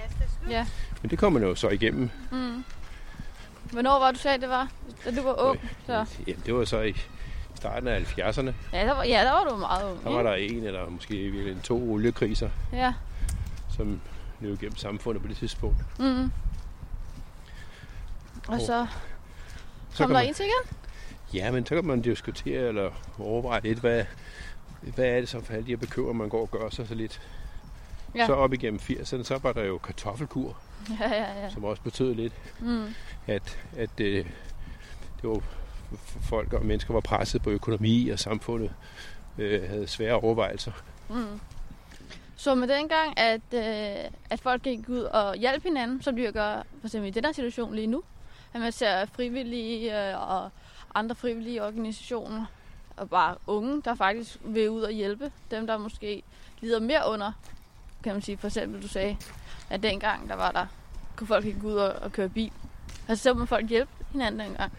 [0.50, 0.66] Ja.
[1.02, 2.10] Men det kom man jo så igennem.
[2.32, 2.64] Mm.
[3.72, 4.68] Hvornår var du sagde, det var?
[5.04, 5.60] Da du var ung?
[5.86, 6.04] Så.
[6.26, 6.94] Ja, det var så i
[7.54, 8.52] starten af 70'erne.
[8.72, 10.04] Ja, der var, ja, der var du meget ung.
[10.04, 12.92] Der var der en eller måske virkelig to oliekriser, ja.
[13.76, 14.00] som
[14.40, 15.76] løb igennem samfundet på det tidspunkt.
[15.98, 16.30] Mm.
[18.48, 18.88] Og så kom
[19.90, 20.78] så der man, en til igen?
[21.34, 24.04] Ja, men så kan man diskutere eller overveje lidt, hvad,
[24.80, 26.94] hvad er det så for alle de her bekymringer, man går og gør sig så
[26.94, 27.20] lidt.
[28.14, 28.26] Ja.
[28.26, 30.56] Så op igennem 80'erne, så var der jo kartoffelkur,
[31.00, 31.50] ja, ja, ja.
[31.50, 32.94] som også betød lidt, mm.
[33.26, 34.26] at, at øh,
[35.22, 35.40] det var
[36.20, 38.70] folk og mennesker var presset på økonomi, og samfundet
[39.38, 40.72] øh, havde svære overvejelser.
[41.10, 41.40] Mm.
[42.38, 46.62] Så med dengang, at, øh, at folk gik ud og hjalp hinanden, som de gør
[46.80, 48.02] for eksempel i den her situation lige nu,
[48.54, 50.50] at man ser frivillige øh, og
[50.94, 52.44] andre frivillige organisationer,
[52.96, 56.22] og bare unge, der faktisk vil ud og hjælpe dem, der måske
[56.60, 57.32] lider mere under,
[58.04, 58.38] kan man sige.
[58.38, 59.16] For eksempel, du sagde,
[59.70, 60.66] at dengang, der var der,
[61.16, 62.52] kunne folk ikke gå ud og, og køre bil.
[63.08, 64.72] Altså, så må folk hjælpe hinanden dengang.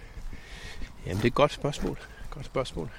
[1.06, 2.00] Jamen, det er et godt spørgsmål.
[2.30, 2.90] Godt spørgsmål.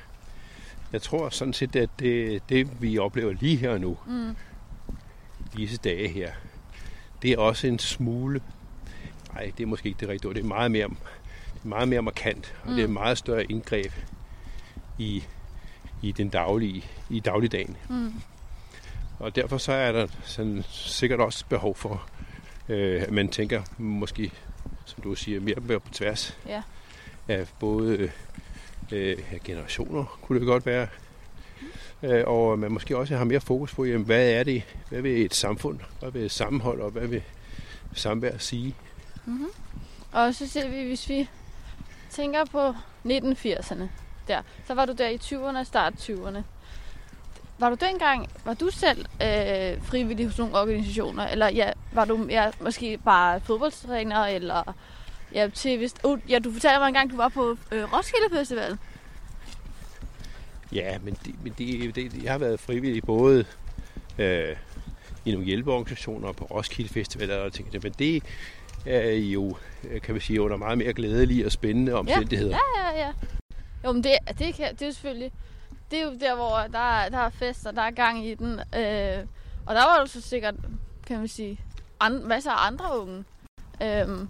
[0.93, 4.37] Jeg tror sådan set, at det, det vi oplever lige her og nu, mm.
[5.57, 6.33] Disse dage her,
[7.23, 8.43] det er også en smule,
[9.35, 10.89] nej, det er måske ikke det rigtige ord, det er meget mere,
[11.55, 12.75] det er meget mere markant, og mm.
[12.75, 13.93] det er et meget større indgreb
[14.99, 15.25] i,
[16.03, 17.77] i den daglige, i dagligdagen.
[17.89, 18.13] Mm.
[19.19, 22.09] Og derfor så er der sådan, sikkert også behov for,
[22.69, 24.33] øh, at man tænker måske,
[24.85, 26.63] som du siger, mere, mere på tværs ja.
[27.29, 28.11] af både
[28.93, 31.10] øh, generationer, kunne det godt være, øh,
[32.03, 35.03] Øh, og øh, man måske også har mere fokus på, jamen, hvad er det, hvad
[35.03, 37.23] vil et samfund, hvad vil et sammenhold, og hvad vil
[37.95, 38.75] samvær sige.
[39.27, 39.49] Mm-hmm.
[40.13, 41.29] Og så ser vi, hvis vi
[42.11, 42.69] tænker på
[43.07, 43.85] 1980'erne,
[44.29, 46.39] der, så var du der i 20'erne og start 20'erne.
[47.59, 52.27] Var du dengang, var du selv øh, frivillig hos nogle organisationer, eller ja, var du
[52.31, 54.75] ja, måske bare fodboldtræner, eller
[55.35, 58.37] ja, til, hvis, uh, oh, ja, du fortalte mig engang, du var på øh, Roskilde
[58.39, 58.79] Festival.
[60.73, 63.45] Ja, men, det, men det, det, jeg har været frivillig både
[64.19, 64.57] øh,
[65.25, 68.23] i nogle hjælpeorganisationer på Roskilde Festival og ting, men det
[68.87, 69.57] er jo,
[69.91, 72.59] øh, kan vi sige, under meget mere glædelige og spændende omstændigheder.
[72.77, 73.13] Ja, ja, ja.
[73.85, 75.33] Jo, men det, det, kan, det er selvfølgelig,
[75.91, 78.53] det er jo der, hvor der, der er fest, og der er gang i den.
[78.53, 79.27] Øh,
[79.67, 80.55] og der var jo så sikkert,
[81.07, 81.61] kan man sige,
[82.01, 83.25] and, masser af andre unge.
[83.83, 84.27] Øh,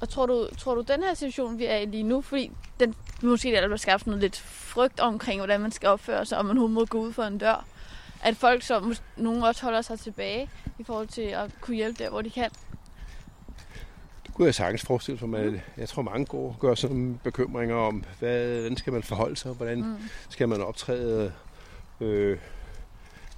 [0.00, 2.94] og tror du, tror du, den her situation, vi er i lige nu, fordi den,
[3.22, 4.36] måske der bliver skabt noget lidt
[4.72, 7.64] frygt omkring, hvordan man skal opføre sig, og man må gå ud for en dør,
[8.22, 12.10] at folk, som nogen også holder sig tilbage i forhold til at kunne hjælpe der,
[12.10, 12.50] hvor de kan?
[14.26, 18.04] Det kunne jeg sagtens forestille sig, men jeg tror mange går gør sådan bekymringer om,
[18.18, 19.96] hvad, hvordan skal man forholde sig, hvordan mm.
[20.28, 21.32] skal man optræde,
[22.00, 22.38] øh,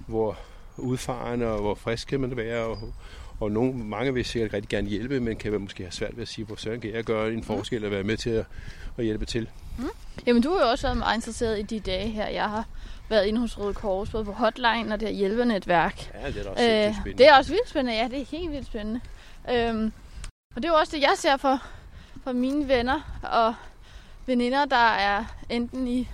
[0.07, 0.37] hvor
[0.77, 2.79] udfarende og hvor frisk kan man være, og,
[3.39, 6.27] og nogen, mange vil sikkert rigtig gerne hjælpe, men kan måske have svært ved at
[6.27, 8.45] sige, hvor søren kan jeg gøre en forskel og være med til at,
[8.97, 9.49] at hjælpe til.
[9.77, 9.89] Mm.
[10.27, 12.27] Jamen, du har jo også været meget interesseret i de dage her.
[12.27, 12.67] Jeg har
[13.09, 16.11] været inde hos Røde Kors, både på hotline og det her hjælpenetværk.
[16.13, 17.17] Ja, det er også øh, spændende.
[17.17, 18.99] Det er også vildt spændende, ja, det er helt vildt spændende.
[19.51, 19.91] Øhm,
[20.55, 21.63] og det er jo også det, jeg ser for,
[22.23, 23.53] for mine venner og
[24.25, 26.09] veninder, der er enten i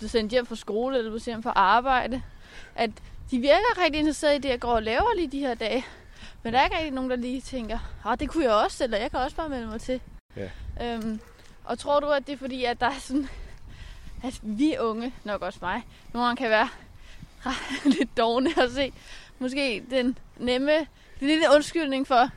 [0.00, 2.22] du sendt hjem fra skole, eller du sendt hjem fra arbejde,
[2.74, 2.90] at
[3.30, 5.84] de virker rigtig interesserede i det, jeg går og laver lige de her dage.
[6.46, 8.98] Men der er ikke rigtig nogen, der lige tænker, ah, det kunne jeg også, eller
[8.98, 10.00] jeg kan også bare melde mig til.
[10.36, 10.50] Ja.
[10.82, 11.20] Øhm,
[11.64, 13.28] og tror du, at det er fordi, at der er sådan,
[14.24, 15.82] at vi unge, nok også mig,
[16.12, 16.68] nogle gange kan være
[17.96, 18.92] lidt dogne at se,
[19.38, 20.76] måske den nemme,
[21.20, 22.30] den lille undskyldning for,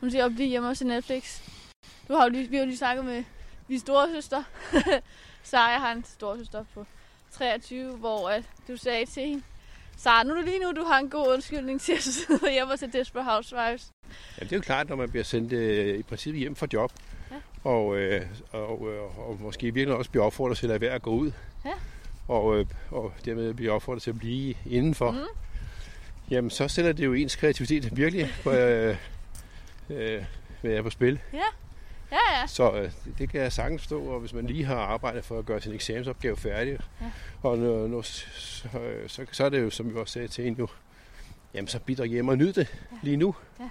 [0.00, 1.40] måske at blive hjemme hos Netflix.
[2.08, 3.24] Du har jo lige, vi har jo lige snakket med
[3.68, 4.42] min storesøster.
[5.42, 6.86] Sara har en storesøster på
[7.30, 9.42] 23, hvor at du sagde til hende,
[10.04, 12.72] så nu er det lige nu, du har en god undskyldning til at sidde hjemme
[12.72, 13.92] og se Desperate Housewives.
[14.38, 16.92] Ja, det er jo klart, når man bliver sendt øh, i princippet hjem fra job,
[17.30, 17.36] ja.
[17.70, 21.10] og, øh, og, øh, og måske virkelig også bliver opfordret til at være at gå
[21.10, 21.32] ud,
[21.64, 21.72] ja.
[22.28, 25.18] og, øh, og dermed bliver opfordret til at blive indenfor, mm.
[26.30, 28.96] jamen så sætter det jo ens kreativitet virkelig på, øh,
[29.90, 30.24] øh,
[30.62, 31.20] være på spil.
[31.32, 31.38] Ja.
[32.12, 32.46] Ja, ja.
[32.46, 35.46] Så øh, det kan jeg sagtens stå, og hvis man lige har arbejdet for at
[35.46, 37.06] gøre sin eksamensopgave færdig, ja.
[37.42, 38.26] og nu, nu, så,
[39.06, 40.68] så, så er det jo, som jeg også sagde til en jo,
[41.54, 42.96] jamen så bidrag hjem og nyd det ja.
[43.02, 43.34] lige nu.
[43.60, 43.68] Ja.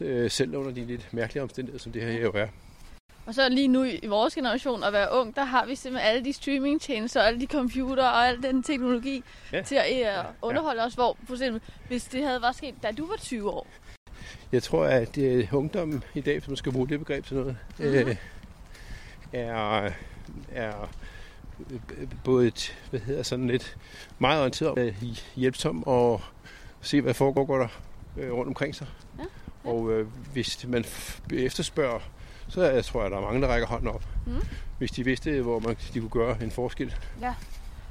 [0.00, 2.46] Øh, selv under de lidt mærkelige omstændigheder, som det her jo er.
[3.26, 6.24] Og så lige nu i vores generation at være ung, der har vi simpelthen alle
[6.24, 9.62] de streamingtjenester, alle de computer og al den teknologi ja.
[9.62, 10.86] til at uh, underholde ja.
[10.86, 10.94] os.
[10.94, 13.66] Hvor for eksempel, hvis det havde været sket, da du var 20 år,
[14.56, 17.94] jeg tror, at det ungdommen i dag, som skal bruge det begreb til noget, mm-hmm.
[17.94, 18.16] øh,
[19.32, 19.90] er,
[20.52, 20.90] er
[22.24, 23.76] både et, hvad hedder sådan lidt
[24.18, 25.02] meget orienteret om øh,
[25.36, 26.20] hjælpsom og
[26.80, 27.68] se, hvad foregår går der
[28.16, 28.86] øh, rundt omkring sig.
[29.18, 29.24] Ja,
[29.64, 29.70] ja.
[29.70, 30.84] Og øh, hvis man
[31.32, 32.00] efterspørger,
[32.48, 34.02] så jeg tror jeg, der er mange, der rækker hånden op.
[34.26, 34.42] Mm.
[34.78, 36.94] Hvis de vidste, hvor man, de kunne gøre en forskel.
[37.20, 37.34] Ja.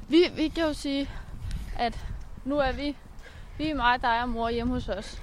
[0.08, 1.10] Vi, vi kan jo sige,
[1.78, 2.06] at
[2.44, 2.96] nu er vi,
[3.58, 5.22] vi er mig, dig og mor hjemme hos os.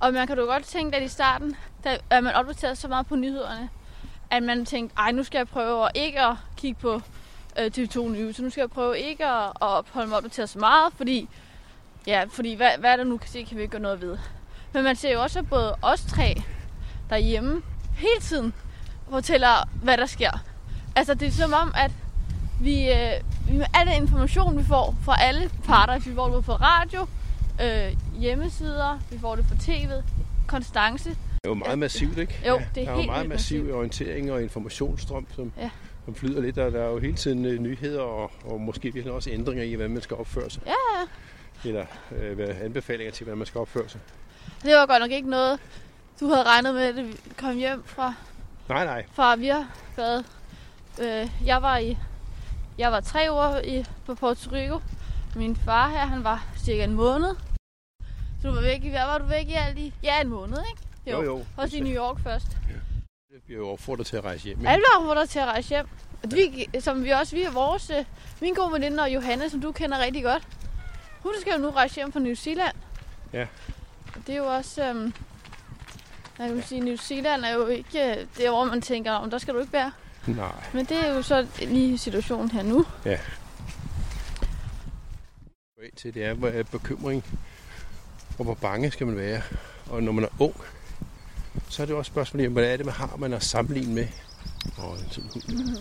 [0.00, 3.06] Og man kan jo godt tænke, at i starten, da er man opdateret så meget
[3.06, 3.68] på nyhederne,
[4.30, 7.00] at man tænkte, ej, nu skal jeg prøve at ikke at kigge på
[7.58, 10.58] øh, TV2 News, så nu skal jeg prøve ikke at, at holde mig opdateret så
[10.58, 11.28] meget, fordi,
[12.06, 14.18] ja, fordi hvad, hvad der nu kan se, kan vi ikke gøre noget ved.
[14.72, 16.42] Men man ser jo også, at både os tre
[17.10, 17.62] derhjemme
[17.96, 18.54] hele tiden
[19.10, 20.30] fortæller, hvad der sker.
[20.96, 21.90] Altså, det er som om, at
[22.60, 23.12] vi, øh,
[23.48, 27.00] vi med al den information, vi får fra alle parter, vi får på radio,
[27.60, 29.90] øh, hjemmesider, vi får det på tv,
[30.46, 31.10] konstance.
[31.10, 32.40] er jo meget massivt, ikke?
[32.48, 33.76] Jo, det er der er jo helt meget vildt massiv massivt.
[33.76, 35.70] orientering og informationsstrøm, som, Ja.
[36.04, 39.12] som flyder lidt, og der er jo hele tiden øh, nyheder og, og måske virkelig
[39.12, 40.62] også ændringer i, hvordan man skal opføre sig.
[40.66, 41.06] Ja, ja.
[41.68, 44.00] Eller øh, hvad- anbefalinger til, hvordan man skal opføre sig.
[44.62, 45.58] Det var godt nok ikke noget,
[46.20, 48.14] du havde regnet med, at vi kom hjem fra,
[48.68, 49.04] Nej, nej.
[49.12, 50.24] fra vi har været.
[51.02, 51.98] Øh, jeg var i
[52.78, 54.80] jeg var tre uger i, på Puerto Rico.
[55.36, 57.28] Min far her, han var cirka en måned.
[58.44, 59.94] Så du var væk i, hvad var du væk i alt i?
[60.02, 61.10] Ja, en måned, ikke?
[61.10, 61.44] Jo, jo.
[61.56, 62.46] Også i New York først.
[63.32, 64.58] Det bliver jo opfordret til at rejse hjem.
[64.58, 64.70] ikke?
[64.70, 65.86] Alle var der til at rejse hjem.
[66.22, 68.04] Og vi, som vi også, vi er vores, øh,
[68.40, 70.48] min gode veninde og Johanne, som du kender rigtig godt.
[71.22, 72.76] Hun skal jo nu rejse hjem fra New Zealand.
[73.32, 73.46] Ja.
[74.14, 75.14] Og det er jo også, øhm,
[76.38, 79.38] jeg kan sige, New Zealand er jo ikke øh, det, hvor man tænker, om der
[79.38, 79.92] skal du ikke være.
[80.26, 80.52] Nej.
[80.72, 82.86] Men det er jo så lige situationen her nu.
[85.84, 87.24] Ind til, det er, hvor er bekymring,
[88.38, 89.42] og hvor bange skal man være.
[89.86, 90.54] Og når man er ung,
[91.68, 93.94] så er det også et spørgsmål om, hvad er det, man har, man at sammenligne
[93.94, 94.06] med.
[94.76, 95.76] Og, sådan, Mhm.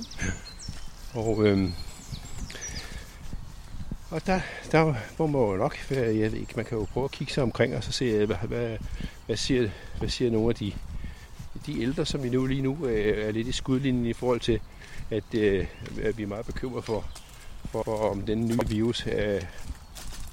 [1.14, 1.74] og, øhm,
[4.10, 4.40] og der,
[4.72, 7.44] der må man jo nok, jeg ved ikke, man kan jo prøve at kigge sig
[7.44, 8.78] omkring og så se, hvad, hvad,
[9.26, 10.74] hvad, siger, hvad siger nogle af de,
[11.66, 14.60] de ældre, som vi nu lige nu øh, er lidt i skudlinjen i forhold til,
[15.12, 15.68] at, øh,
[16.02, 17.06] at vi er meget bekymrede for,
[17.72, 19.42] for, for om den nye virus øh,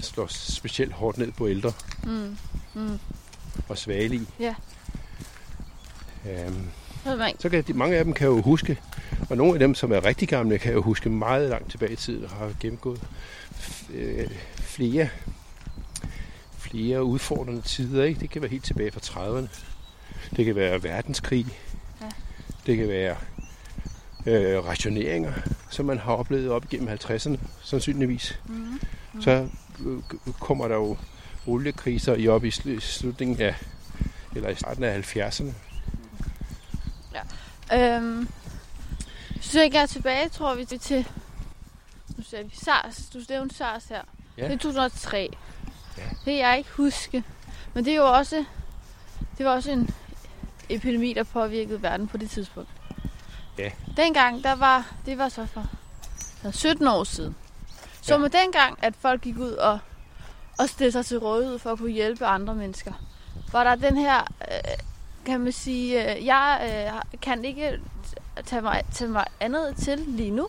[0.03, 1.73] slår specielt hårdt ned på ældre
[2.05, 2.37] Mm.
[2.75, 2.99] Mm.
[3.69, 4.27] og svagelige.
[4.41, 4.55] Ja.
[6.31, 6.67] Øhm,
[7.39, 8.81] Så kan de, mange af dem kan jo huske,
[9.31, 11.97] og nogle af dem, som er rigtig gamle, kan jo huske meget langt tilbage i
[11.97, 13.01] tiden og har gennemgået
[13.95, 15.09] øh, flere,
[16.59, 18.05] flere udfordrende tider.
[18.05, 18.21] Ikke?
[18.21, 19.47] Det kan være helt tilbage fra 30'erne.
[20.37, 21.47] Det kan være verdenskrig.
[22.01, 22.07] Ja.
[22.67, 23.17] Det kan være
[24.27, 25.33] øh, rationeringer,
[25.71, 28.39] som man har oplevet op igennem 50'erne, sandsynligvis.
[28.47, 28.81] mm.
[29.21, 29.49] Så
[30.41, 30.97] kommer der jo
[31.47, 33.55] oliekriser i op i sl- slutningen af,
[34.37, 35.53] eller i starten af 70'erne.
[37.73, 38.29] Øhm,
[39.41, 41.09] så jeg er tilbage, tror vi, til...
[42.17, 43.11] Nu ser vi SARS.
[43.15, 44.03] Du nævnte SARS her.
[44.39, 44.45] Ja.
[44.45, 45.29] Det er 2003.
[45.99, 46.03] Ja.
[46.03, 47.25] Det kan jeg ikke huske.
[47.75, 48.45] Men det er jo også...
[49.39, 49.91] Det var også en
[50.69, 52.71] epidemi, der påvirkede verden på det tidspunkt.
[53.59, 53.71] Ja.
[53.97, 54.95] Dengang, der var...
[55.07, 55.61] Det var så for
[56.11, 57.37] det var 17 år siden.
[58.03, 58.19] Så Ja.
[58.19, 59.79] med dengang, at folk gik ud og,
[60.59, 62.93] og stillede sig til rådighed for at kunne hjælpe andre mennesker,
[63.53, 64.79] var der den her, øh,
[65.27, 66.61] kan man sige, øh, jeg
[66.95, 67.81] øh, kan ikke
[68.45, 70.49] tage mig, tage mig andet til lige nu,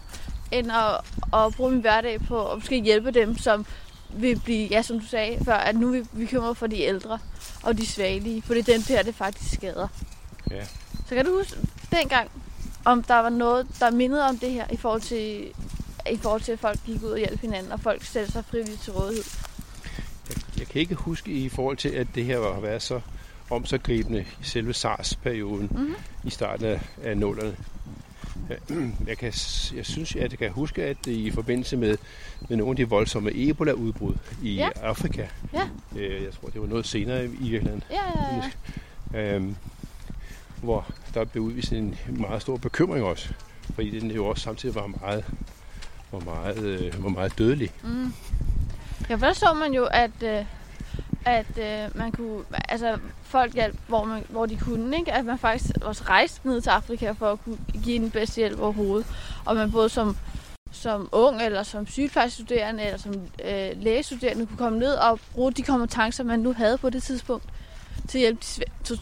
[0.52, 0.96] end at,
[1.40, 3.66] at bruge min hverdag på at måske hjælpe dem, som
[4.10, 7.20] vil blive, ja, som du sagde før, at nu er vi bekymret for de ældre
[7.64, 9.88] og de svagelige, for det er den der, det faktisk skader.
[10.52, 10.66] Ja.
[11.10, 11.58] Så kan du huske
[11.92, 12.32] dengang,
[12.86, 15.52] om der var noget, der mindede om det her, i forhold til,
[16.12, 18.82] i forhold til at folk gik ud og hjalp hinanden, og folk stillede sig frivilligt
[18.82, 19.24] til rådighed?
[20.60, 23.02] Jeg kan ikke huske i forhold til, at det her har været så
[23.50, 25.96] omsaggribende i selve SARS-perioden Mhm.
[26.24, 27.56] i starten af, af nullerne.
[29.08, 29.34] Jeg, kan,
[29.76, 31.98] jeg synes, at jeg kan huske, at i forbindelse med,
[32.50, 34.70] med nogle af de voldsomme Ebola-udbrud i Ja.
[34.82, 35.68] Afrika, Ja.
[36.00, 37.96] øh, jeg tror, det var noget senere i virkeligheden, Ja,
[38.34, 38.42] ja,
[39.22, 39.36] ja.
[39.36, 39.56] øhm,
[40.62, 43.30] hvor der blev udvist en meget stor bekymring også,
[43.76, 45.26] fordi den jo også samtidig var meget,
[46.12, 47.70] var meget, øh, var meget dødelig.
[47.84, 48.14] Mm.
[49.10, 50.46] Ja, for der så man jo, at, øh,
[51.26, 55.14] at øh, man kunne, altså folk hjalp, hvor, man, hvor de kunne, ikke?
[55.14, 58.60] At man faktisk også rejste ned til Afrika for at kunne give den bedste hjælp
[58.60, 59.08] overhovedet.
[59.46, 60.18] Og man både som,
[60.72, 63.14] som ung, eller som sygeplejestuderende, eller som
[63.46, 67.46] øh, lægestuderende kunne komme ned og bruge de kompetencer, man nu havde på det tidspunkt,
[68.08, 68.96] til at hjælpe de, sva- to,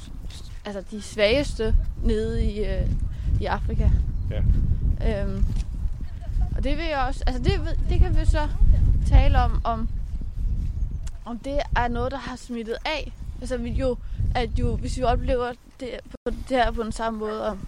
[0.66, 2.88] altså de svageste nede i, øh,
[3.42, 3.90] i Afrika.
[4.32, 4.42] Ja.
[5.22, 5.46] Øhm,
[6.60, 8.48] og det vil jeg også, altså det, det kan vi så
[9.08, 9.90] tale om, om,
[11.26, 13.12] om det er noget, der har smittet af.
[13.42, 13.98] Altså vi jo,
[14.36, 17.68] at jo, hvis vi oplever det, på, det her på den samme måde om,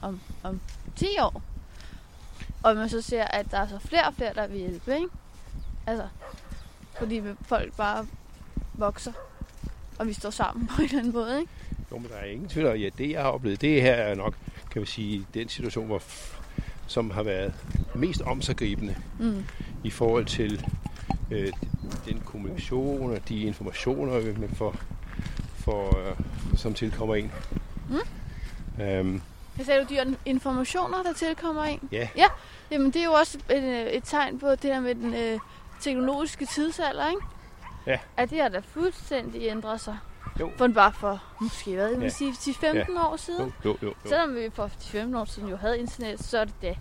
[0.00, 0.60] om, om
[0.96, 1.42] 10 år,
[2.62, 5.08] og man så ser, at der er så flere og flere, der vil hjælpe, ikke?
[5.86, 6.08] Altså,
[6.98, 8.06] fordi folk bare
[8.74, 9.12] vokser,
[9.98, 11.52] og vi står sammen på en eller anden måde, ikke?
[11.90, 14.14] Jo, men der er ingen tvivl om, ja, det jeg har oplevet, det her er
[14.14, 14.34] nok,
[14.70, 16.02] kan vi sige, den situation, hvor,
[16.90, 17.52] som har været
[17.94, 19.44] mest omsaggribende Mm.
[19.84, 20.66] i forhold til
[21.30, 21.52] øh,
[22.06, 24.76] den kommunikation og de informationer, øh, man får,
[25.56, 26.14] får, øh,
[26.56, 27.32] som tilkommer en.
[27.88, 28.82] Mm.
[28.84, 29.20] Øhm,
[29.54, 31.88] Hvad sagde du, de informationer, der tilkommer en?
[31.92, 32.08] ja,
[32.70, 35.38] Jamen, det er jo også et, et tegn på det der med den øh,
[35.80, 37.22] teknologiske tidsalder, ikke?
[37.86, 37.98] Ja.
[38.16, 39.96] At det har da fuldstændig ændret sig.
[40.40, 40.50] Jo.
[40.56, 42.08] For bare for, måske hvad, jeg Ja.
[42.08, 43.52] sige, 10-15 år siden.
[43.64, 43.94] jo, jo, jo, jo.
[44.08, 46.74] Selvom vi for 10-15 år siden jo havde internet, så er det da,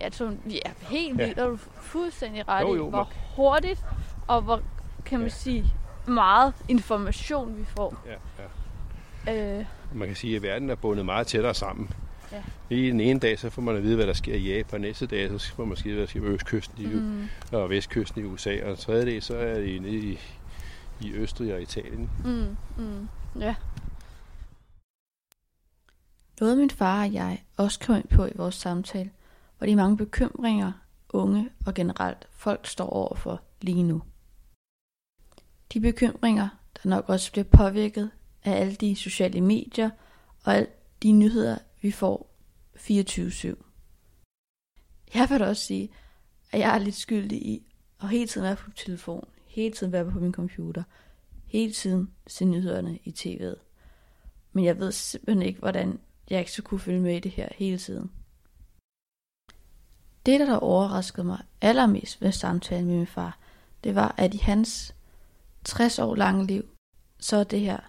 [0.00, 1.24] ja, så vi er helt Ja.
[1.26, 3.84] vildt, og du er fuldstændig ret Jo, i, jo, hvor men- hurtigt,
[4.26, 4.60] og hvor,
[5.04, 5.34] kan man Ja.
[5.34, 5.64] sige,
[6.06, 7.96] meget information vi får.
[8.06, 8.12] Ja,
[9.32, 9.58] ja.
[9.58, 11.90] Øh, Og man kan sige, at verden er bundet meget tættere sammen.
[12.32, 12.42] Ja.
[12.68, 14.80] Lige den ene dag, så får man at vide, hvad der sker i Japan.
[14.80, 17.28] Næste dag, så får man at vide, hvad der sker på østkysten i, mm.
[17.52, 18.58] og vestkysten i USA.
[18.62, 20.18] Og den tredje dag, så er det nede i,
[21.04, 22.10] i Østrig og Italien.
[22.24, 23.08] mm, mm,
[23.40, 23.54] ja.
[26.40, 29.10] Noget min far og jeg også kom ind på i vores samtale,
[29.60, 30.72] var de mange bekymringer,
[31.08, 34.02] unge og generelt folk står overfor lige nu.
[35.72, 36.48] De bekymringer,
[36.82, 38.10] der nok også bliver påvirket
[38.44, 39.90] af alle de sociale medier
[40.44, 40.68] og alle
[41.02, 42.34] de nyheder, vi får
[42.76, 43.54] 24-7.
[45.14, 45.90] Jeg vil da også sige,
[46.52, 47.72] at jeg er lidt skyldig i
[48.02, 50.82] at hele tiden være på telefon, hele tiden være på min computer,
[51.46, 53.56] hele tiden se nyhederne i tv'et.
[54.52, 56.00] Men jeg ved simpelthen ikke, hvordan
[56.30, 58.10] jeg ikke skulle kunne følge med i det her hele tiden.
[60.26, 63.38] Det, der, der overraskede mig allermest ved samtalen med min far,
[63.84, 64.94] det var, at i hans
[65.64, 66.68] 60 år lange liv,
[67.18, 67.80] så er det her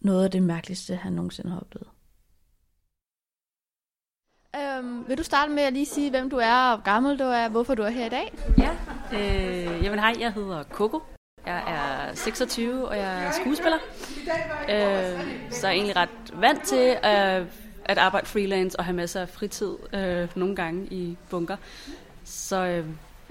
[0.00, 1.88] noget af det mærkeligste, han nogensinde har oplevet.
[4.60, 7.24] Øhm, vil du starte med at lige sige, hvem du er, og hvor gammel du
[7.24, 8.32] er, hvorfor du er her i dag?
[8.58, 8.70] Ja,
[9.12, 11.02] øh, jamen hej, jeg hedder Coco.
[11.46, 13.78] Jeg er 26, og jeg er skuespiller.
[14.68, 17.42] Øh, så er jeg egentlig ret vant til at,
[17.84, 21.56] at arbejde freelance og have masser af fritid øh, nogle gange i bunker.
[22.24, 22.86] Så øh,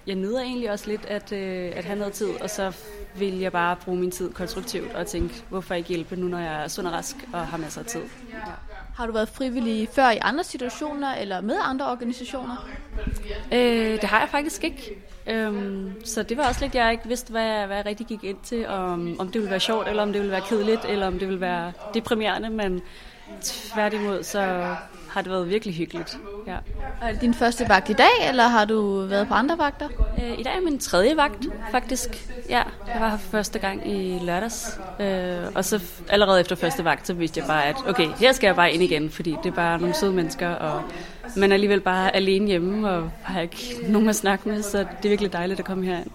[0.07, 2.73] jeg nyder egentlig også lidt at, øh, at have noget tid, og så
[3.15, 6.63] vil jeg bare bruge min tid konstruktivt og tænke, hvorfor ikke hjælpe nu, når jeg
[6.63, 8.01] er sund og rask og har masser af tid.
[8.29, 8.37] Ja.
[8.95, 12.67] Har du været frivillig før i andre situationer, eller med andre organisationer?
[13.51, 15.03] Øh, det har jeg faktisk ikke.
[15.27, 18.23] Øhm, så det var også lidt, jeg ikke vidste, hvad jeg, hvad jeg rigtig gik
[18.23, 18.67] ind til.
[18.67, 21.27] Om, om det ville være sjovt, eller om det ville være kedeligt, eller om det
[21.27, 22.49] ville være deprimerende.
[22.49, 22.81] Men
[23.41, 24.75] tværtimod, så
[25.13, 26.17] har det været virkelig hyggeligt.
[26.47, 26.57] Ja.
[27.01, 29.89] Er det din første vagt i dag, eller har du været på andre vagter?
[30.17, 32.29] Øh, I dag er min tredje vagt, faktisk.
[32.49, 34.79] Ja, jeg var her første gang i lørdags.
[34.99, 38.47] Øh, og så allerede efter første vagt, så vidste jeg bare, at okay, her skal
[38.47, 40.81] jeg bare ind igen, fordi det er bare nogle søde mennesker, og
[41.37, 45.05] man er alligevel bare alene hjemme, og har ikke nogen at snakke med, så det
[45.05, 46.07] er virkelig dejligt at komme herind.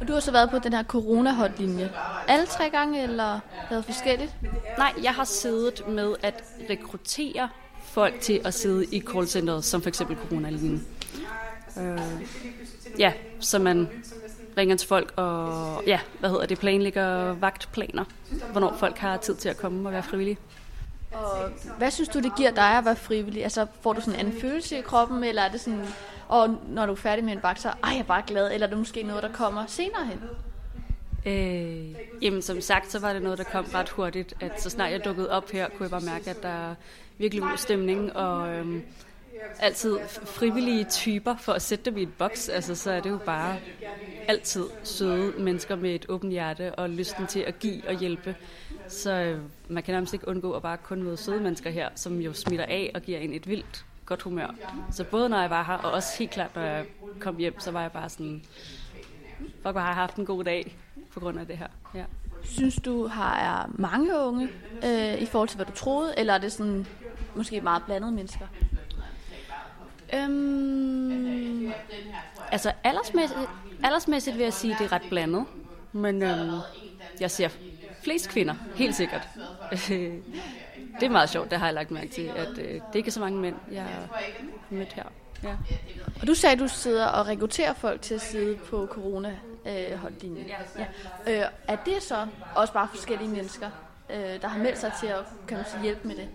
[0.00, 1.90] Og du har så været på den her corona-hotlinje.
[2.28, 4.34] Alle tre gange, eller været forskelligt?
[4.78, 7.48] Nej, jeg har siddet med at rekruttere
[7.98, 10.86] folk til at sidde i callcenteret, som for eksempel corona-linjen.
[11.78, 12.00] Øh,
[12.98, 13.88] ja, så man
[14.56, 18.04] ringer til folk og ja, hvad hedder det, planlægger vagtplaner,
[18.52, 20.38] hvornår folk har tid til at komme og være frivillige.
[21.12, 23.42] Og hvad synes du, det giver dig at være frivillig?
[23.42, 25.86] Altså, får du sådan en anden følelse i kroppen, eller er det sådan,
[26.28, 28.66] og når du er færdig med en vagt, så ej, jeg er bare glad, eller
[28.66, 30.20] er det måske noget, der kommer senere hen?
[31.26, 34.92] Øh, jamen som sagt, så var det noget, der kom ret hurtigt, at så snart
[34.92, 36.74] jeg dukkede op her, kunne jeg bare mærke, at der
[37.18, 38.82] virkelig god stemning, og øhm,
[39.58, 43.18] altid frivillige typer for at sætte dem i et boks, altså så er det jo
[43.26, 43.56] bare
[44.28, 48.36] altid søde mennesker med et åbent hjerte og lysten til at give og hjælpe.
[48.88, 52.20] Så øh, man kan nærmest ikke undgå at bare kun møde søde mennesker her, som
[52.20, 54.54] jo smitter af og giver en et vildt godt humør.
[54.90, 56.86] Så både når jeg var her, og også helt klart, når jeg
[57.20, 58.42] kom hjem, så var jeg bare sådan,
[59.38, 60.76] fuck, hvor har jeg haft en god dag
[61.12, 61.66] på grund af det her.
[61.94, 62.04] Ja.
[62.42, 64.48] Synes du, har er mange unge
[64.84, 66.86] øh, i forhold til, hvad du troede, eller er det sådan
[67.34, 68.46] måske meget blandede mennesker?
[70.14, 71.72] Øhm,
[72.52, 73.40] altså aldersmæssigt,
[73.84, 75.44] aldersmæssigt vil jeg sige, at det er ret blandet.
[75.92, 76.60] Men øhm,
[77.20, 77.48] jeg ser
[78.02, 79.28] flest kvinder, helt sikkert.
[81.00, 83.10] det er meget sjovt, det har jeg lagt mærke til, at øh, det er ikke
[83.10, 84.20] så mange mænd, jeg har
[84.70, 85.04] mødt her.
[85.42, 85.56] Ja.
[86.20, 90.46] Og du sagde, at du sidder og rekrutterer folk til at sidde på corona-hotlinjen.
[91.26, 91.42] Ja.
[91.42, 93.70] Øh, er det så også bare forskellige mennesker,
[94.10, 96.28] øh, der har meldt sig til at kan man sige, hjælpe med det?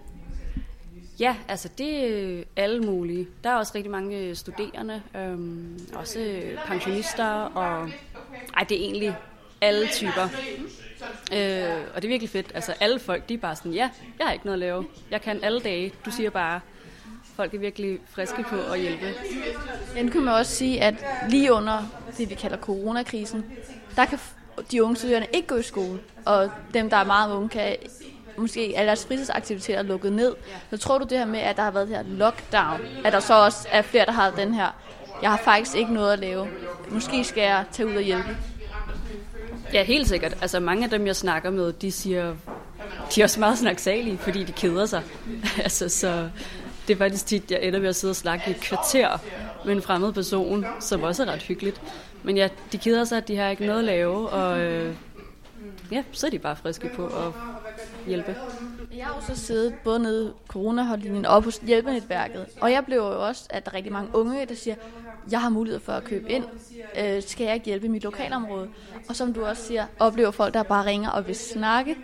[1.23, 3.27] Ja, altså det er øh, alle mulige.
[3.43, 7.89] Der er også rigtig mange øh, studerende, øhm, også øh, pensionister, og
[8.57, 9.15] ej, det er egentlig
[9.61, 10.23] alle typer.
[11.33, 12.51] Øh, og det er virkelig fedt.
[12.53, 14.85] Altså alle folk, de er bare sådan, ja, jeg har ikke noget at lave.
[15.11, 15.93] Jeg kan alle dage.
[16.05, 16.59] Du siger bare,
[17.35, 19.13] folk er virkelig friske på at hjælpe.
[19.95, 21.83] Men kan man også sige, at lige under
[22.17, 23.45] det, vi kalder coronakrisen,
[23.95, 24.19] der kan
[24.71, 27.75] de unge studerende ikke gå i skole, og dem, der er meget unge, kan
[28.37, 30.35] måske alle deres fritidsaktiviteter lukket ned.
[30.69, 33.19] Så tror du det her med, at der har været det her lockdown, at der
[33.19, 34.67] så også er flere, der har den her,
[35.21, 36.47] jeg har faktisk ikke noget at lave.
[36.89, 38.37] Måske skal jeg tage ud og hjælpe.
[39.73, 40.37] Ja, helt sikkert.
[40.41, 42.35] Altså mange af dem, jeg snakker med, de siger,
[43.15, 45.03] de er også meget snaksalige, fordi de keder sig.
[45.63, 46.29] altså, så
[46.87, 49.17] det er faktisk tit, jeg ender med at sidde og snakke i et kvarter
[49.65, 51.81] med en fremmed person, som også er ret hyggeligt.
[52.23, 54.95] Men ja, de keder sig, at de har ikke noget at lave, og øh,
[55.91, 57.33] ja, så er de bare friske på at
[58.07, 58.35] hjælpe.
[58.97, 63.27] Jeg har jo så siddet både nede i og hos hjælpenetværket, og jeg blev jo
[63.27, 64.75] også, at der er rigtig mange unge, der siger,
[65.31, 66.45] jeg har mulighed for at købe ind,
[66.99, 68.69] øh, skal jeg ikke hjælpe mit lokalområde?
[69.09, 71.95] Og som du også siger, oplever folk, der bare ringer og vil snakke.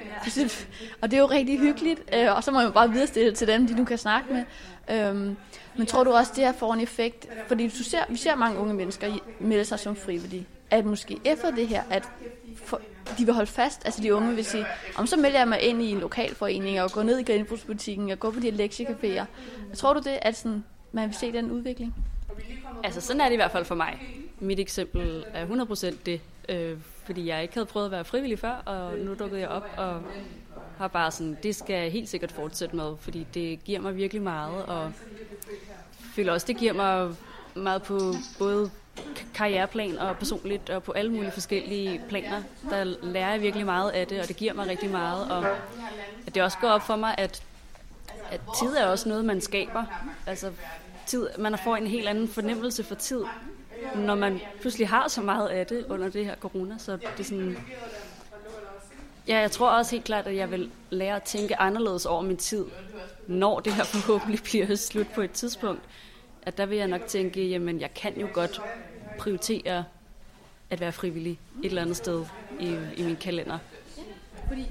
[1.01, 3.67] Og det er jo rigtig hyggeligt, øh, og så må man bare videre til dem,
[3.67, 4.43] de nu kan snakke med.
[4.91, 5.37] Øhm,
[5.77, 7.27] men tror du også, det her får en effekt?
[7.47, 9.07] Fordi du ser, vi ser mange unge mennesker
[9.39, 10.47] melde sig som frivillige.
[10.71, 12.09] At måske efter det her, at
[12.55, 12.81] for,
[13.17, 15.81] de vil holde fast, altså de unge vil sige, om så melder jeg mig ind
[15.81, 19.25] i en lokalforening og går ned i genbrugsbutikken og går på de lektiecaféer.
[19.75, 21.95] Tror du det, at sådan, man vil se den udvikling?
[22.83, 23.99] Altså sådan er det i hvert fald for mig.
[24.39, 28.51] Mit eksempel er 100% det, øh, fordi jeg ikke havde prøvet at være frivillig før,
[28.51, 30.01] og nu dukkede jeg op og
[30.77, 34.21] har bare sådan, det skal jeg helt sikkert fortsætte med, fordi det giver mig virkelig
[34.21, 34.91] meget, og
[36.15, 37.15] føler også, det giver mig
[37.55, 37.99] meget på
[38.39, 38.69] både
[39.33, 42.41] karriereplan og personligt og på alle mulige forskellige planer.
[42.69, 45.31] Der lærer jeg virkelig meget af det, og det giver mig rigtig meget.
[45.31, 45.45] Og
[46.27, 47.43] at det også går op for mig, at,
[48.31, 49.85] at tid er også noget, man skaber.
[50.25, 50.51] Altså,
[51.05, 53.21] tid, man får en helt anden fornemmelse for tid,
[53.95, 56.75] når man pludselig har så meget af det under det her corona.
[56.77, 57.57] Så det er sådan...
[59.27, 62.37] Ja, jeg tror også helt klart, at jeg vil lære at tænke anderledes over min
[62.37, 62.65] tid,
[63.27, 65.81] når det her forhåbentlig bliver slut på et tidspunkt.
[66.43, 68.61] At der vil jeg nok tænke, jamen jeg kan jo godt
[69.19, 69.83] prioritere
[70.69, 72.25] at være frivillig et eller andet sted
[72.59, 73.57] i, i min kalender.
[74.47, 74.65] Fordi,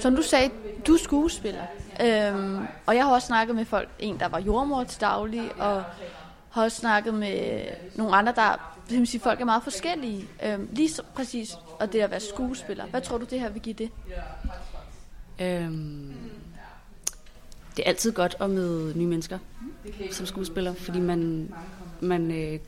[0.00, 0.50] som du sagde,
[0.86, 1.62] du er skuespiller.
[2.02, 5.84] Øhm, og jeg har også snakket med folk, en der var jordmor til daglig, og
[6.50, 7.60] har også snakket med
[7.94, 10.28] nogle andre, der vil sige, folk er meget forskellige.
[10.44, 12.86] Øhm, lige så præcis, og det at være skuespiller.
[12.86, 13.90] Hvad tror du, det her vil give det?
[15.40, 16.14] Øhm,
[17.76, 19.38] det er altid godt at møde nye mennesker
[20.10, 21.52] som skuespiller, fordi man,
[22.00, 22.58] man øh,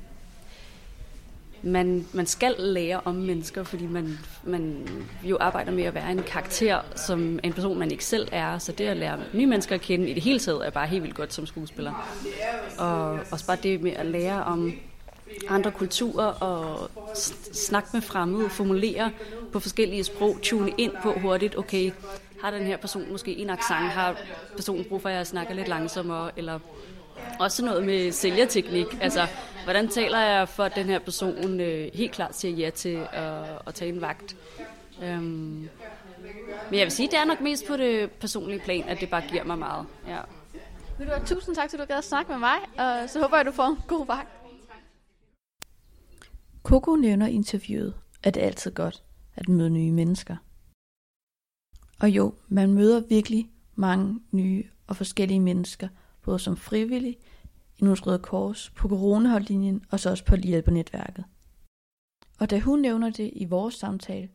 [1.62, 4.88] man, man skal lære om mennesker, fordi man, man
[5.24, 8.58] jo arbejder med at være en karakter, som en person, man ikke selv er.
[8.58, 11.02] Så det at lære nye mennesker at kende i det hele taget, er bare helt
[11.02, 12.08] vildt godt som skuespiller.
[12.78, 14.72] Og også bare det med at lære om
[15.48, 16.90] andre kulturer og
[17.52, 19.10] snakke med fremmede, formulere
[19.52, 21.90] på forskellige sprog, tune ind på hurtigt, okay,
[22.46, 24.16] har den her person måske en accent, har
[24.56, 26.58] personen brug for, at jeg snakker lidt langsommere, eller
[27.40, 28.86] også noget med sælgerteknik.
[29.00, 29.26] Altså,
[29.64, 33.44] hvordan taler jeg for, at den her person øh, helt klart siger ja til at,
[33.66, 34.36] at tage en vagt?
[35.02, 35.20] Øhm,
[36.70, 39.22] men jeg vil sige, det er nok mest på det personlige plan, at det bare
[39.30, 39.86] giver mig meget.
[40.08, 40.18] Ja.
[40.98, 43.36] Vil du have tusind tak, til du gad at snakke med mig, og så håber
[43.36, 44.28] jeg, at du får en god vagt.
[46.62, 49.02] Coco nævner interviewet, at det er altid godt
[49.36, 50.36] at møde nye mennesker.
[51.98, 55.88] Og jo, man møder virkelig mange nye og forskellige mennesker,
[56.22, 57.18] både som frivillig,
[57.78, 61.24] i Nordens Røde Kors, på coronaholdlinjen og så også på hjælpernetværket.
[62.38, 64.28] Og da hun nævner det i vores samtale,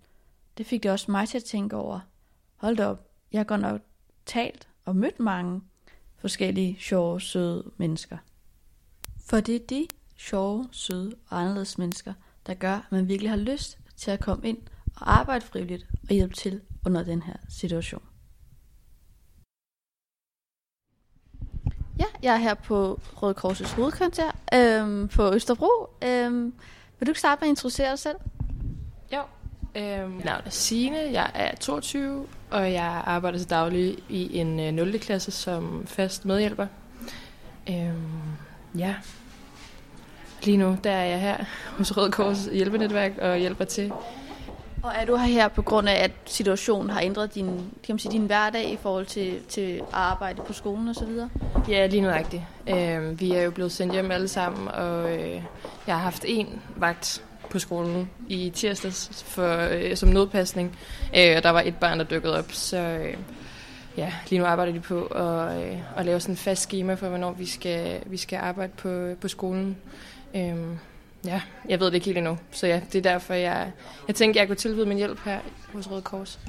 [0.58, 2.00] det fik det også mig til at tænke over,
[2.56, 3.82] hold da op, jeg har godt nok
[4.26, 5.62] talt og mødt mange
[6.18, 8.18] forskellige sjove, søde mennesker.
[9.26, 9.88] For det er de
[10.18, 12.14] sjove, søde og anderledes mennesker,
[12.48, 14.58] der gør, at man virkelig har lyst til at komme ind
[14.96, 18.02] og arbejde frivilligt og hjælpe til under den her situation.
[22.00, 25.90] Ja, jeg er her på Røde Korsets hovedkvarter øhm, på Østerbro.
[26.04, 26.54] Øhm,
[27.00, 28.16] vil du ikke starte med at introducere dig selv?
[29.14, 29.22] Jo.
[29.76, 34.60] Øhm, mit navn er Signe, jeg er 22, og jeg arbejder til daglig i en
[34.60, 35.00] øh, 0.
[35.00, 36.68] klasse som fast medhjælper.
[37.70, 38.22] Øhm,
[38.78, 38.96] ja.
[40.44, 41.46] Lige nu der er jeg her
[41.78, 43.92] hos Røde Kors hjælpenetværk og hjælper til
[44.84, 47.46] og er du her på grund af, at situationen har ændret din,
[47.84, 51.30] kan man sige, din hverdag i forhold til, til arbejde på skolen og så videre?
[51.70, 52.44] Ja, lige nøjagtigt.
[52.70, 55.44] Øh, vi er jo blevet sendt hjem alle sammen, og øh,
[55.88, 60.78] jeg har haft en vagt på skolen i tirsdags for, øh, som nødpasning,
[61.18, 63.18] øh, og der var et barn, der dukkede op, så øh,
[63.98, 67.08] ja, lige nu arbejder de på at, øh, at lave sådan en fast schema for,
[67.08, 69.78] hvornår vi skal, vi skal arbejde på, på skolen.
[70.36, 70.56] Øh,
[71.26, 72.38] Ja, jeg ved det ikke helt endnu.
[72.52, 73.72] Så ja, det er derfor, jeg,
[74.08, 75.40] jeg tænkte, jeg kunne tilbyde min hjælp her
[75.74, 76.40] hos Røde Kors.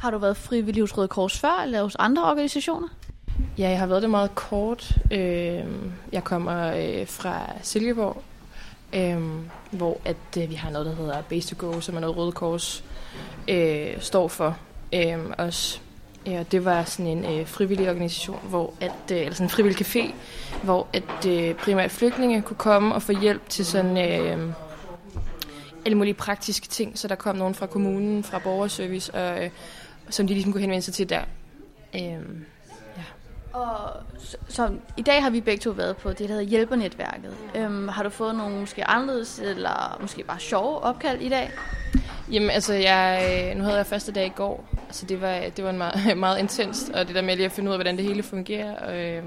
[0.00, 2.88] Har du været frivillig hos Røde Kors før, eller hos andre organisationer?
[3.58, 4.98] Ja, jeg har været det meget kort.
[5.10, 5.64] Øh,
[6.12, 8.22] jeg kommer øh, fra Silkeborg,
[8.92, 9.22] øh,
[9.70, 12.32] hvor at, øh, vi har noget, der hedder Base to Go, som er noget Røde
[12.32, 12.84] Kors
[13.48, 14.56] øh, står for.
[14.94, 15.80] Øh, også
[16.26, 19.86] Ja, det var sådan en øh, frivillig organisation, hvor at, øh, eller sådan en frivillig
[19.86, 20.14] café,
[20.62, 24.52] hvor at øh, primært flygtninge kunne komme og få hjælp til sådan øh,
[25.84, 26.98] alle mulige praktiske ting.
[26.98, 29.50] Så der kom nogen fra kommunen, fra borgerservice, og, øh,
[30.10, 31.22] som de ligesom kunne henvende sig til der.
[31.94, 33.04] Øh, ja.
[33.52, 37.34] Og så, så i dag har vi begge to været på det, der hedder Hjælpernetværket.
[37.54, 41.50] Øhm, har du fået nogle måske anderledes, eller måske bare sjove opkald i dag?
[42.32, 45.64] Jamen altså, jeg, øh, nu havde jeg første dag i går, så det var, det
[45.64, 47.96] var en meget, meget intenst, og det der med lige at finde ud af, hvordan
[47.96, 48.76] det hele fungerer.
[48.76, 49.22] Og, øh,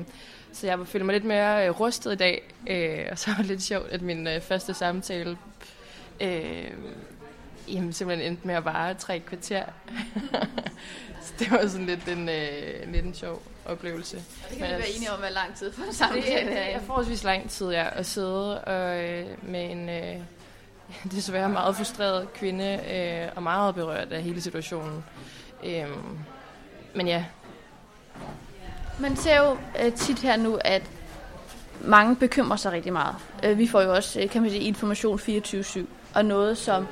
[0.54, 3.46] så jeg føler mig lidt mere øh, rustet i dag, øh, og så var det
[3.46, 5.38] lidt sjovt, at min øh, første samtale
[6.22, 6.72] øh,
[7.68, 9.64] jamen, simpelthen endte med at vare tre kvarter.
[11.24, 14.18] så det var sådan lidt en, øh, lidt en sjov oplevelse.
[14.50, 17.24] Det kan vi være enige om, hvad lang tid for en samtale det er forholdsvis
[17.24, 20.16] lang tid, ja, at sidde og, øh, med en øh,
[21.12, 25.04] desværre meget frustreret kvinde, øh, og meget berørt af hele situationen.
[25.66, 25.88] Øh,
[26.96, 27.26] men ja.
[29.00, 30.82] Man ser jo øh, tit her nu, at
[31.82, 33.16] mange bekymrer sig rigtig meget.
[33.44, 35.80] Øh, vi får jo også, øh, kan man sige, information 24-7,
[36.16, 36.88] og noget, som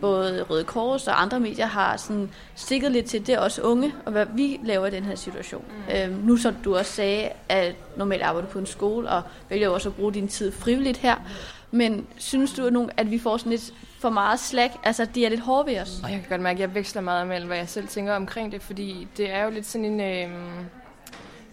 [0.00, 3.94] både Røde Kors og andre medier har sådan stikket lidt til, det er også unge,
[4.04, 5.64] og hvad vi laver i den her situation.
[5.68, 5.94] Mm.
[5.94, 9.68] Øhm, nu som du også sagde, at normalt arbejder du på en skole, og vælger
[9.68, 11.14] også at bruge din tid frivilligt her.
[11.70, 14.72] Men synes du, at vi får sådan lidt for meget slag?
[14.84, 16.00] Altså, de er lidt hårde ved os?
[16.04, 18.52] Og jeg kan godt mærke, at jeg veksler meget mellem, hvad jeg selv tænker omkring
[18.52, 20.00] det, fordi det er jo lidt sådan en...
[20.00, 20.30] Øh,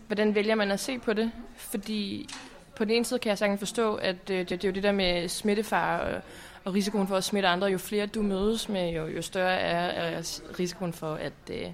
[0.07, 1.31] hvordan vælger man at se på det?
[1.55, 2.29] Fordi
[2.75, 4.83] på den ene side kan jeg sagtens forstå, at øh, det, det er jo det
[4.83, 6.21] der med smittefare og,
[6.63, 7.67] og risikoen for at smitte andre.
[7.67, 10.21] Jo flere du mødes med, jo, jo større er, er
[10.59, 11.67] risikoen for, at, øh,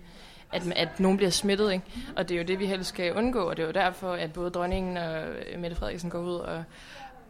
[0.51, 1.71] at, at nogen bliver smittet.
[1.71, 1.85] Ikke?
[2.15, 4.33] Og det er jo det, vi helst skal undgå, og det er jo derfor, at
[4.33, 5.23] både dronningen og
[5.57, 6.63] Mette Frederiksen går ud og,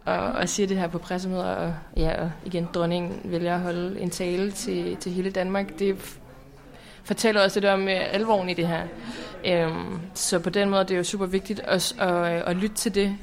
[0.09, 3.99] og, og siger det her på pressemøder, og, ja, og igen, dronningen vælger at holde
[3.99, 5.79] en tale til, til hele Danmark.
[5.79, 6.19] Det
[7.03, 8.83] fortæller også lidt om øh, alvoren i det her.
[9.45, 12.75] Øhm, så på den måde det er jo super vigtigt at, at, at, at lytte
[12.75, 13.15] til det.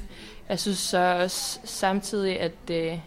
[0.49, 2.99] Jeg synes så også samtidig, at øh,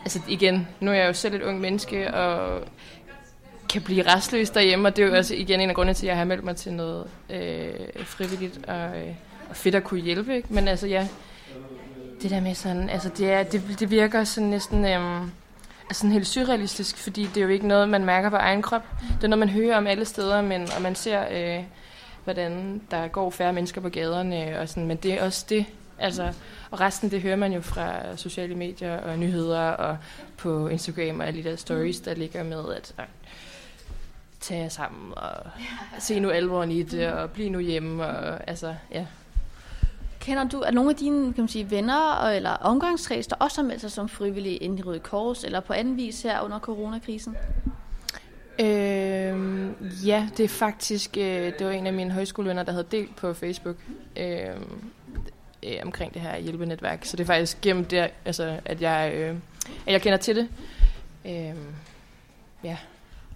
[0.00, 2.62] altså igen, nu er jeg jo selv et ung menneske, og
[3.68, 6.08] kan blive restløs derhjemme, og det er jo også igen en af grundene til, at
[6.08, 9.14] jeg har meldt mig til noget øh, frivilligt og, øh,
[9.50, 10.36] og fedt at kunne hjælpe.
[10.36, 10.54] Ikke?
[10.54, 11.08] Men altså ja,
[12.22, 15.30] det der med sådan, altså det, er, det, det virker sådan næsten øhm,
[15.88, 18.82] altså sådan helt surrealistisk, fordi det er jo ikke noget, man mærker på egen krop.
[19.16, 21.64] Det er noget, man hører om alle steder, men, og man ser, øh,
[22.24, 25.66] hvordan der går færre mennesker på gaderne, og sådan, men det er også det,
[25.98, 26.32] altså,
[26.70, 29.96] og resten det hører man jo fra sociale medier og nyheder og
[30.36, 33.04] på Instagram og alle de der stories, der ligger med at øh,
[34.40, 35.32] tage sammen og
[35.98, 39.06] se nu alvoren i det og blive nu hjemme og altså ja.
[40.22, 43.68] Kender du, at nogle af dine kan man sige, venner eller omgangskreds, der også har
[43.68, 47.36] meldt sig som frivillige ind i Røde Kors, eller på anden vis her under coronakrisen?
[48.58, 49.70] Øh,
[50.06, 53.34] ja, det er faktisk, øh, det var en af mine højskolevenner, der havde delt på
[53.34, 53.76] Facebook
[54.16, 54.46] øh,
[55.62, 57.04] øh, omkring det her hjælpenetværk.
[57.04, 59.36] Så det er faktisk gennem det, altså, at, jeg, øh,
[59.86, 60.48] at jeg kender til det.
[61.24, 61.56] Øh,
[62.64, 62.76] ja.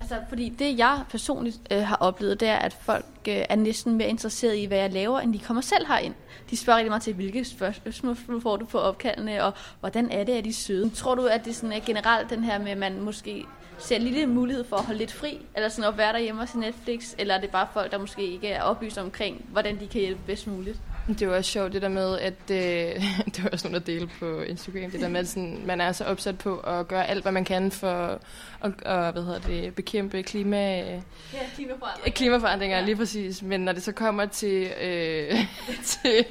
[0.00, 3.96] Altså, fordi det, jeg personligt øh, har oplevet, det er, at folk øh, er næsten
[3.96, 6.14] mere interesseret i, hvad jeg laver, end de kommer selv herind.
[6.50, 10.32] De spørger rigtig meget til, hvilke spørgsmål får du på opkaldene, og hvordan er det,
[10.32, 10.90] at de søde?
[10.90, 13.44] Tror du, at det sådan er generelt den her med, at man måske
[13.78, 16.48] ser en lille mulighed for at holde lidt fri, eller sådan at være derhjemme og
[16.48, 19.86] se Netflix, eller er det bare folk, der måske ikke er oplyst omkring, hvordan de
[19.86, 20.80] kan hjælpe bedst muligt?
[21.08, 23.02] Det var også sjovt, det der med, at øh,
[23.34, 25.92] det var også nogen, der delte på Instagram, det der med, at sådan, man er
[25.92, 28.20] så opsat på at gøre alt, hvad man kan for
[28.60, 31.00] at, at hvad hedder det, bekæmpe klima, ja,
[31.54, 32.10] klimaforandringer.
[32.10, 32.84] klimaforandringer, ja.
[32.84, 33.42] lige præcis.
[33.42, 35.30] Men når det så kommer til, øh,
[35.84, 36.24] til,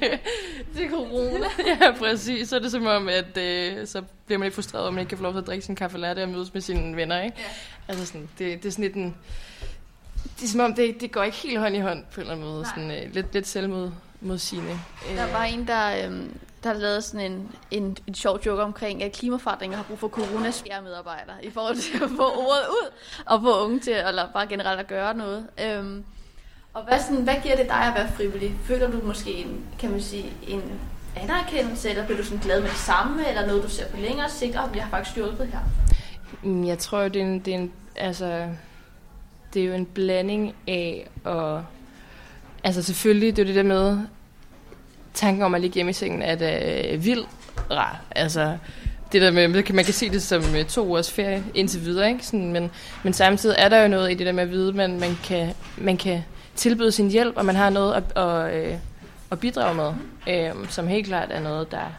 [0.76, 1.46] til corona,
[1.80, 4.94] ja, præcis, så er det som om, at øh, så bliver man lidt frustreret, om
[4.94, 6.96] man ikke kan få lov til at drikke sin kaffe latte og mødes med sine
[6.96, 7.22] venner.
[7.22, 7.36] Ikke?
[7.38, 7.44] Ja.
[7.88, 9.16] Altså sådan, det, det er sådan lidt en...
[10.36, 12.34] Det er som om, det, det går ikke helt hånd i hånd på en eller
[12.34, 12.66] anden måde.
[12.66, 13.90] Sådan, øh, lidt, lidt selvmod
[14.20, 14.78] modsigende.
[15.16, 19.12] Der var en, der, øhm, der lavede sådan en, en, en sjov joke omkring, at
[19.12, 22.92] klimaforandringer har brug for coronas medarbejdere i forhold til at få ordet ud
[23.26, 25.46] og få unge til, eller bare generelt at gøre noget.
[25.64, 26.04] Øhm,
[26.74, 28.54] og hvad, sådan, hvad giver det dig at være frivillig?
[28.64, 30.80] Føler du måske en, kan man sige, en
[31.16, 34.30] anerkendelse, eller bliver du sådan glad med det samme, eller noget, du ser på længere
[34.30, 35.58] sigt, og jeg har faktisk hjulpet her?
[36.42, 38.48] Mm, jeg tror, det er en, det er en, altså,
[39.54, 41.60] det er jo en blanding af at
[42.66, 43.98] Altså selvfølgelig, det er det der med,
[45.14, 47.24] tanken om at ligge hjemme i sengen er da øh, vild
[47.70, 48.00] rar.
[48.10, 48.56] Altså,
[49.12, 52.26] det der med, man kan se det som øh, to ugers ferie indtil videre, ikke?
[52.26, 52.70] Sådan, men,
[53.02, 55.18] men samtidig er der jo noget i det der med at vide, at man, man,
[55.24, 58.74] kan, man kan tilbyde sin hjælp, og man har noget at, at, øh,
[59.30, 59.92] at bidrage med,
[60.28, 61.92] øh, som helt klart er noget, der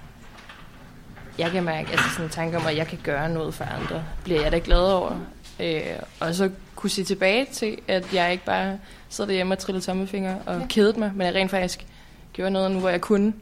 [1.38, 4.04] jeg kan mærke, altså sådan en tanke om, at jeg kan gøre noget for andre,
[4.24, 5.12] bliver jeg da glad over.
[5.60, 5.82] Øh,
[6.20, 8.78] og så kunne se tilbage til, at jeg ikke bare
[9.10, 10.68] sad derhjemme og trillede tommelfinger og ja.
[10.68, 11.88] kædede mig, men jeg rent faktisk
[12.34, 13.34] gjorde noget nu, hvor jeg kunne.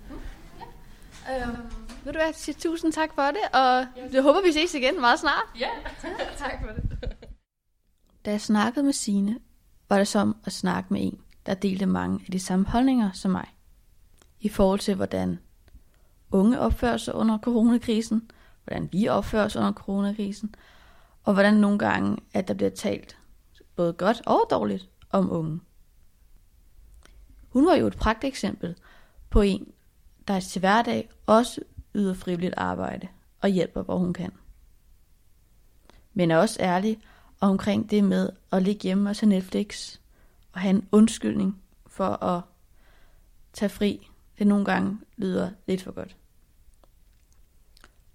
[1.32, 1.58] Øhm,
[2.04, 5.20] vil du have sige tusind tak for det, og jeg håber, vi ses igen meget
[5.20, 5.46] snart.
[5.60, 5.70] Ja,
[6.38, 7.12] tak for det.
[8.26, 9.40] Da jeg snakkede med Sine,
[9.90, 13.32] var det som at snakke med en, der delte mange af de samme holdninger som
[13.32, 13.48] mig.
[14.40, 15.40] I forhold til, hvordan
[16.32, 18.32] unge opfører sig under coronakrisen,
[18.64, 20.56] hvordan vi opfører os under coronakrisen,
[21.24, 23.18] og hvordan nogle gange, at der bliver talt
[23.76, 25.60] både godt og dårligt om unge.
[27.50, 28.76] Hun var jo et pragt eksempel
[29.30, 29.72] på en,
[30.28, 31.62] der til hverdag også
[31.96, 33.08] yder frivilligt arbejde
[33.42, 34.32] og hjælper, hvor hun kan.
[36.14, 37.02] Men er også ærlig
[37.40, 39.98] omkring det med at ligge hjemme og se Netflix
[40.52, 42.42] og have en undskyldning for at
[43.54, 44.10] tage fri.
[44.38, 46.18] Det nogle gange lyder lidt for godt.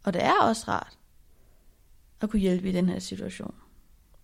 [0.05, 0.99] Og det er også rart
[2.21, 3.55] at kunne hjælpe i den her situation.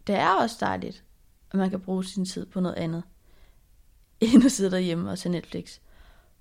[0.06, 1.04] Det er også dejligt,
[1.52, 3.02] at man kan bruge sin tid på noget andet,
[4.20, 5.78] end at sidde derhjemme og se Netflix.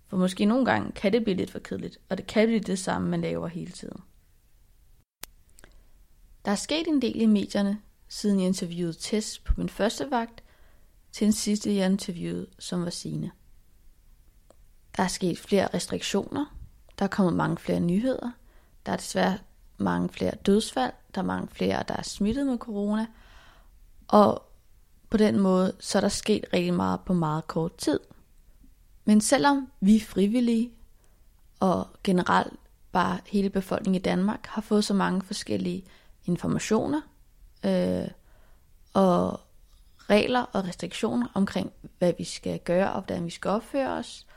[0.07, 2.79] For måske nogle gange kan det blive lidt for kedeligt, og det kan blive det
[2.79, 3.97] samme, man laver hele tiden.
[6.45, 10.43] Der er sket en del i medierne, siden jeg interviewede Tess på min første vagt,
[11.11, 13.31] til den sidste jeg interviewede, som var sine.
[14.97, 16.57] Der er sket flere restriktioner,
[16.99, 18.31] der er kommet mange flere nyheder,
[18.85, 19.37] der er desværre
[19.77, 23.05] mange flere dødsfald, der er mange flere, der er smittet med corona,
[24.07, 24.44] og
[25.15, 27.99] på den måde, så er der sket rigtig meget på meget kort tid.
[29.05, 30.71] Men selvom vi frivillige,
[31.59, 32.53] og generelt
[32.91, 35.85] bare hele befolkningen i Danmark, har fået så mange forskellige
[36.25, 37.01] informationer,
[37.65, 38.07] øh,
[38.93, 39.39] og
[40.09, 44.27] regler og restriktioner omkring, hvad vi skal gøre og hvordan vi skal opføre os,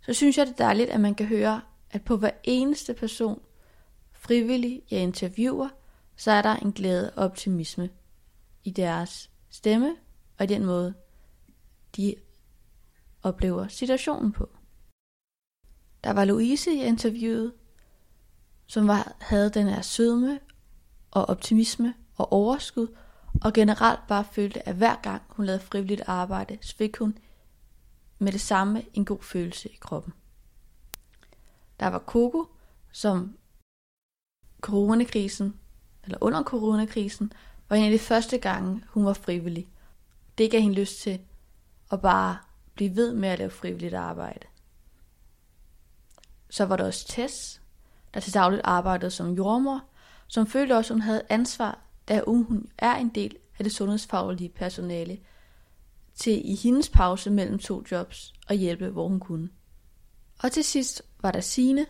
[0.00, 1.60] så synes jeg, det er dejligt, at man kan høre,
[1.90, 3.40] at på hver eneste person,
[4.12, 5.68] frivillig jeg interviewer,
[6.16, 7.90] så er der en glæde og optimisme
[8.64, 9.96] i deres stemme
[10.38, 10.94] og i den måde,
[11.96, 12.14] de
[13.22, 14.50] oplever situationen på.
[16.04, 17.52] Der var Louise, i interviewet,
[18.66, 20.40] som var, havde den her sødme
[21.10, 22.96] og optimisme og overskud,
[23.42, 27.18] og generelt bare følte, at hver gang hun lavede frivilligt arbejde, så fik hun
[28.18, 30.12] med det samme en god følelse i kroppen.
[31.80, 32.46] Der var Coco,
[32.92, 33.38] som
[34.60, 35.60] coronakrisen,
[36.04, 37.32] eller under coronakrisen,
[37.68, 39.68] var en af de første gange, hun var frivillig.
[40.38, 41.20] Det gav hende lyst til
[41.92, 42.38] at bare
[42.74, 44.46] blive ved med at lave frivilligt arbejde.
[46.50, 47.60] Så var der også Tess,
[48.14, 49.84] der til dagligt arbejdede som jordmor,
[50.26, 54.48] som følte også, at hun havde ansvar, da hun er en del af det sundhedsfaglige
[54.48, 55.18] personale,
[56.14, 59.48] til i hendes pause mellem to jobs og hjælpe, hvor hun kunne.
[60.42, 61.86] Og til sidst var der Sine.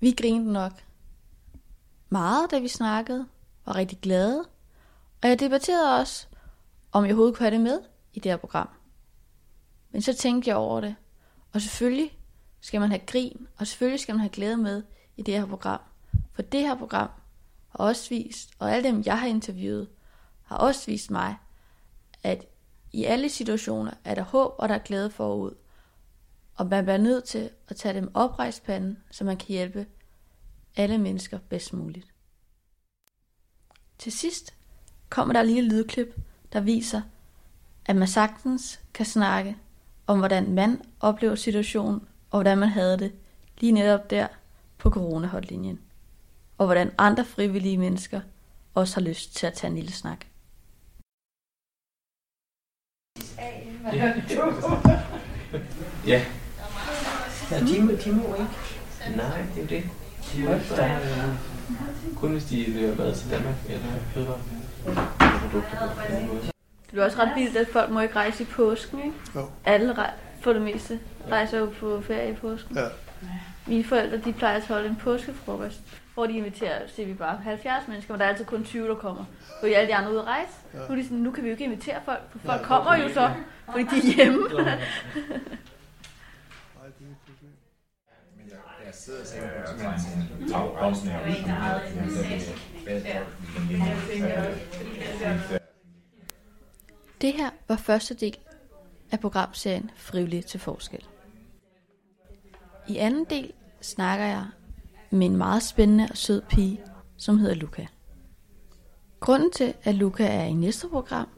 [0.00, 0.72] Vi grinede nok
[2.08, 3.26] meget, da vi snakkede,
[3.66, 4.44] var rigtig glade,
[5.22, 6.26] og jeg debatterede også,
[6.92, 7.80] om jeg overhovedet kunne have det med
[8.12, 8.68] i det her program.
[9.90, 10.96] Men så tænkte jeg over det,
[11.52, 12.18] og selvfølgelig
[12.60, 14.82] skal man have grin, og selvfølgelig skal man have glæde med
[15.16, 15.80] i det her program.
[16.32, 17.10] For det her program
[17.68, 19.88] har også vist, og alle dem, jeg har interviewet,
[20.42, 21.36] har også vist mig,
[22.22, 22.46] at
[22.92, 25.54] i alle situationer er der håb, og der er glæde forud.
[26.54, 29.86] Og man bliver nødt til at tage dem oprejst panden, så man kan hjælpe
[30.76, 32.09] alle mennesker bedst muligt.
[34.00, 34.54] Til sidst
[35.08, 36.14] kommer der lige et lydklip,
[36.52, 37.02] der viser,
[37.86, 39.56] at man sagtens kan snakke
[40.06, 43.12] om, hvordan man oplever situationen, og hvordan man havde det
[43.58, 44.26] lige netop der
[44.78, 45.80] på coronahotlinjen.
[46.58, 48.20] Og hvordan andre frivillige mennesker
[48.74, 50.24] også har lyst til at tage en lille snak.
[53.92, 54.14] Ja.
[56.06, 56.24] ja.
[57.50, 57.66] Ja, de,
[58.04, 58.48] de må ikke.
[59.16, 59.84] Nej, det er det.
[60.32, 61.59] De må ikke
[62.16, 64.38] kun hvis de leverer mad til Danmark eller fødevarer.
[66.90, 69.12] Det er også ret vildt, at folk må ikke rejse i påsken, ikke?
[69.34, 69.46] Jo.
[69.64, 70.10] Alle rej-
[70.40, 71.00] for det meste
[71.30, 72.76] rejser jo på ferie i påsken.
[72.76, 72.84] Ja.
[73.66, 75.80] Mine forældre, de plejer at holde en påskefrokost,
[76.14, 78.94] hvor de inviterer, siger vi bare, 70 mennesker, men der er altid kun 20, der
[78.94, 79.24] kommer.
[79.60, 80.52] Fordi alle de andre er ude at rejse.
[80.74, 80.78] Ja.
[80.78, 82.96] Nu, er de sådan, nu kan vi jo ikke invitere folk, for folk ja, kommer
[82.96, 83.30] jo så,
[83.70, 84.38] fordi de er hjemme.
[88.90, 91.08] Jeg sidder sikkert på tagpausen
[97.20, 98.38] Det her var første del
[99.10, 101.08] af programserien Frivillig til forskel.
[102.88, 104.46] I anden del snakker jeg
[105.10, 106.80] med en meget spændende og sød pige,
[107.16, 107.86] som hedder Luca.
[109.20, 111.28] Grunden til, at Luca er i næste program,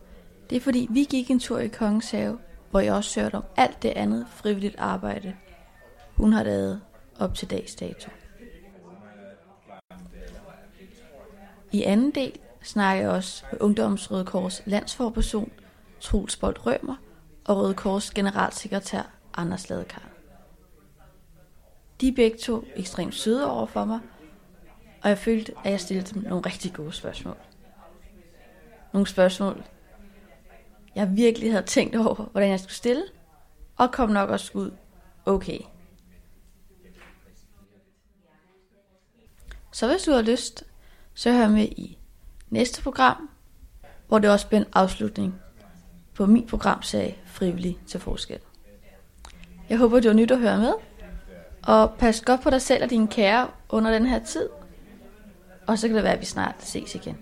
[0.51, 2.39] det er fordi vi gik en tur i Kongens Have,
[2.71, 5.37] hvor jeg også hørte om alt det andet frivilligt arbejde,
[6.17, 6.81] hun har lavet
[7.23, 8.11] op til dags dato.
[11.73, 15.53] I anden del snakker jeg også med Ungdoms Røde Kors landsforperson
[16.01, 16.97] Troels Bolt Rømer
[17.45, 19.03] og Røde Kors generalsekretær
[19.35, 20.09] Anders Ladekar.
[22.01, 24.01] De er begge to ekstremt søde over for mig,
[25.03, 27.37] og jeg følte, at jeg stillede dem nogle rigtig gode spørgsmål.
[28.93, 29.65] Nogle spørgsmål,
[30.95, 33.05] jeg virkelig havde tænkt over, hvordan jeg skulle stille,
[33.77, 34.71] og kom nok også ud
[35.27, 35.59] okay.
[39.73, 40.65] Så hvis du har lyst,
[41.15, 41.99] så hør med i
[42.51, 43.31] næste program,
[44.09, 45.35] hvor det også bliver en afslutning
[46.15, 48.39] på min programserie Frivillig til forskel.
[49.69, 50.73] Jeg håber, du har nyt at høre med.
[51.63, 54.49] Og pas godt på dig selv og dine kære under den her tid.
[55.67, 57.19] Og så kan det være, at vi snart ses igen.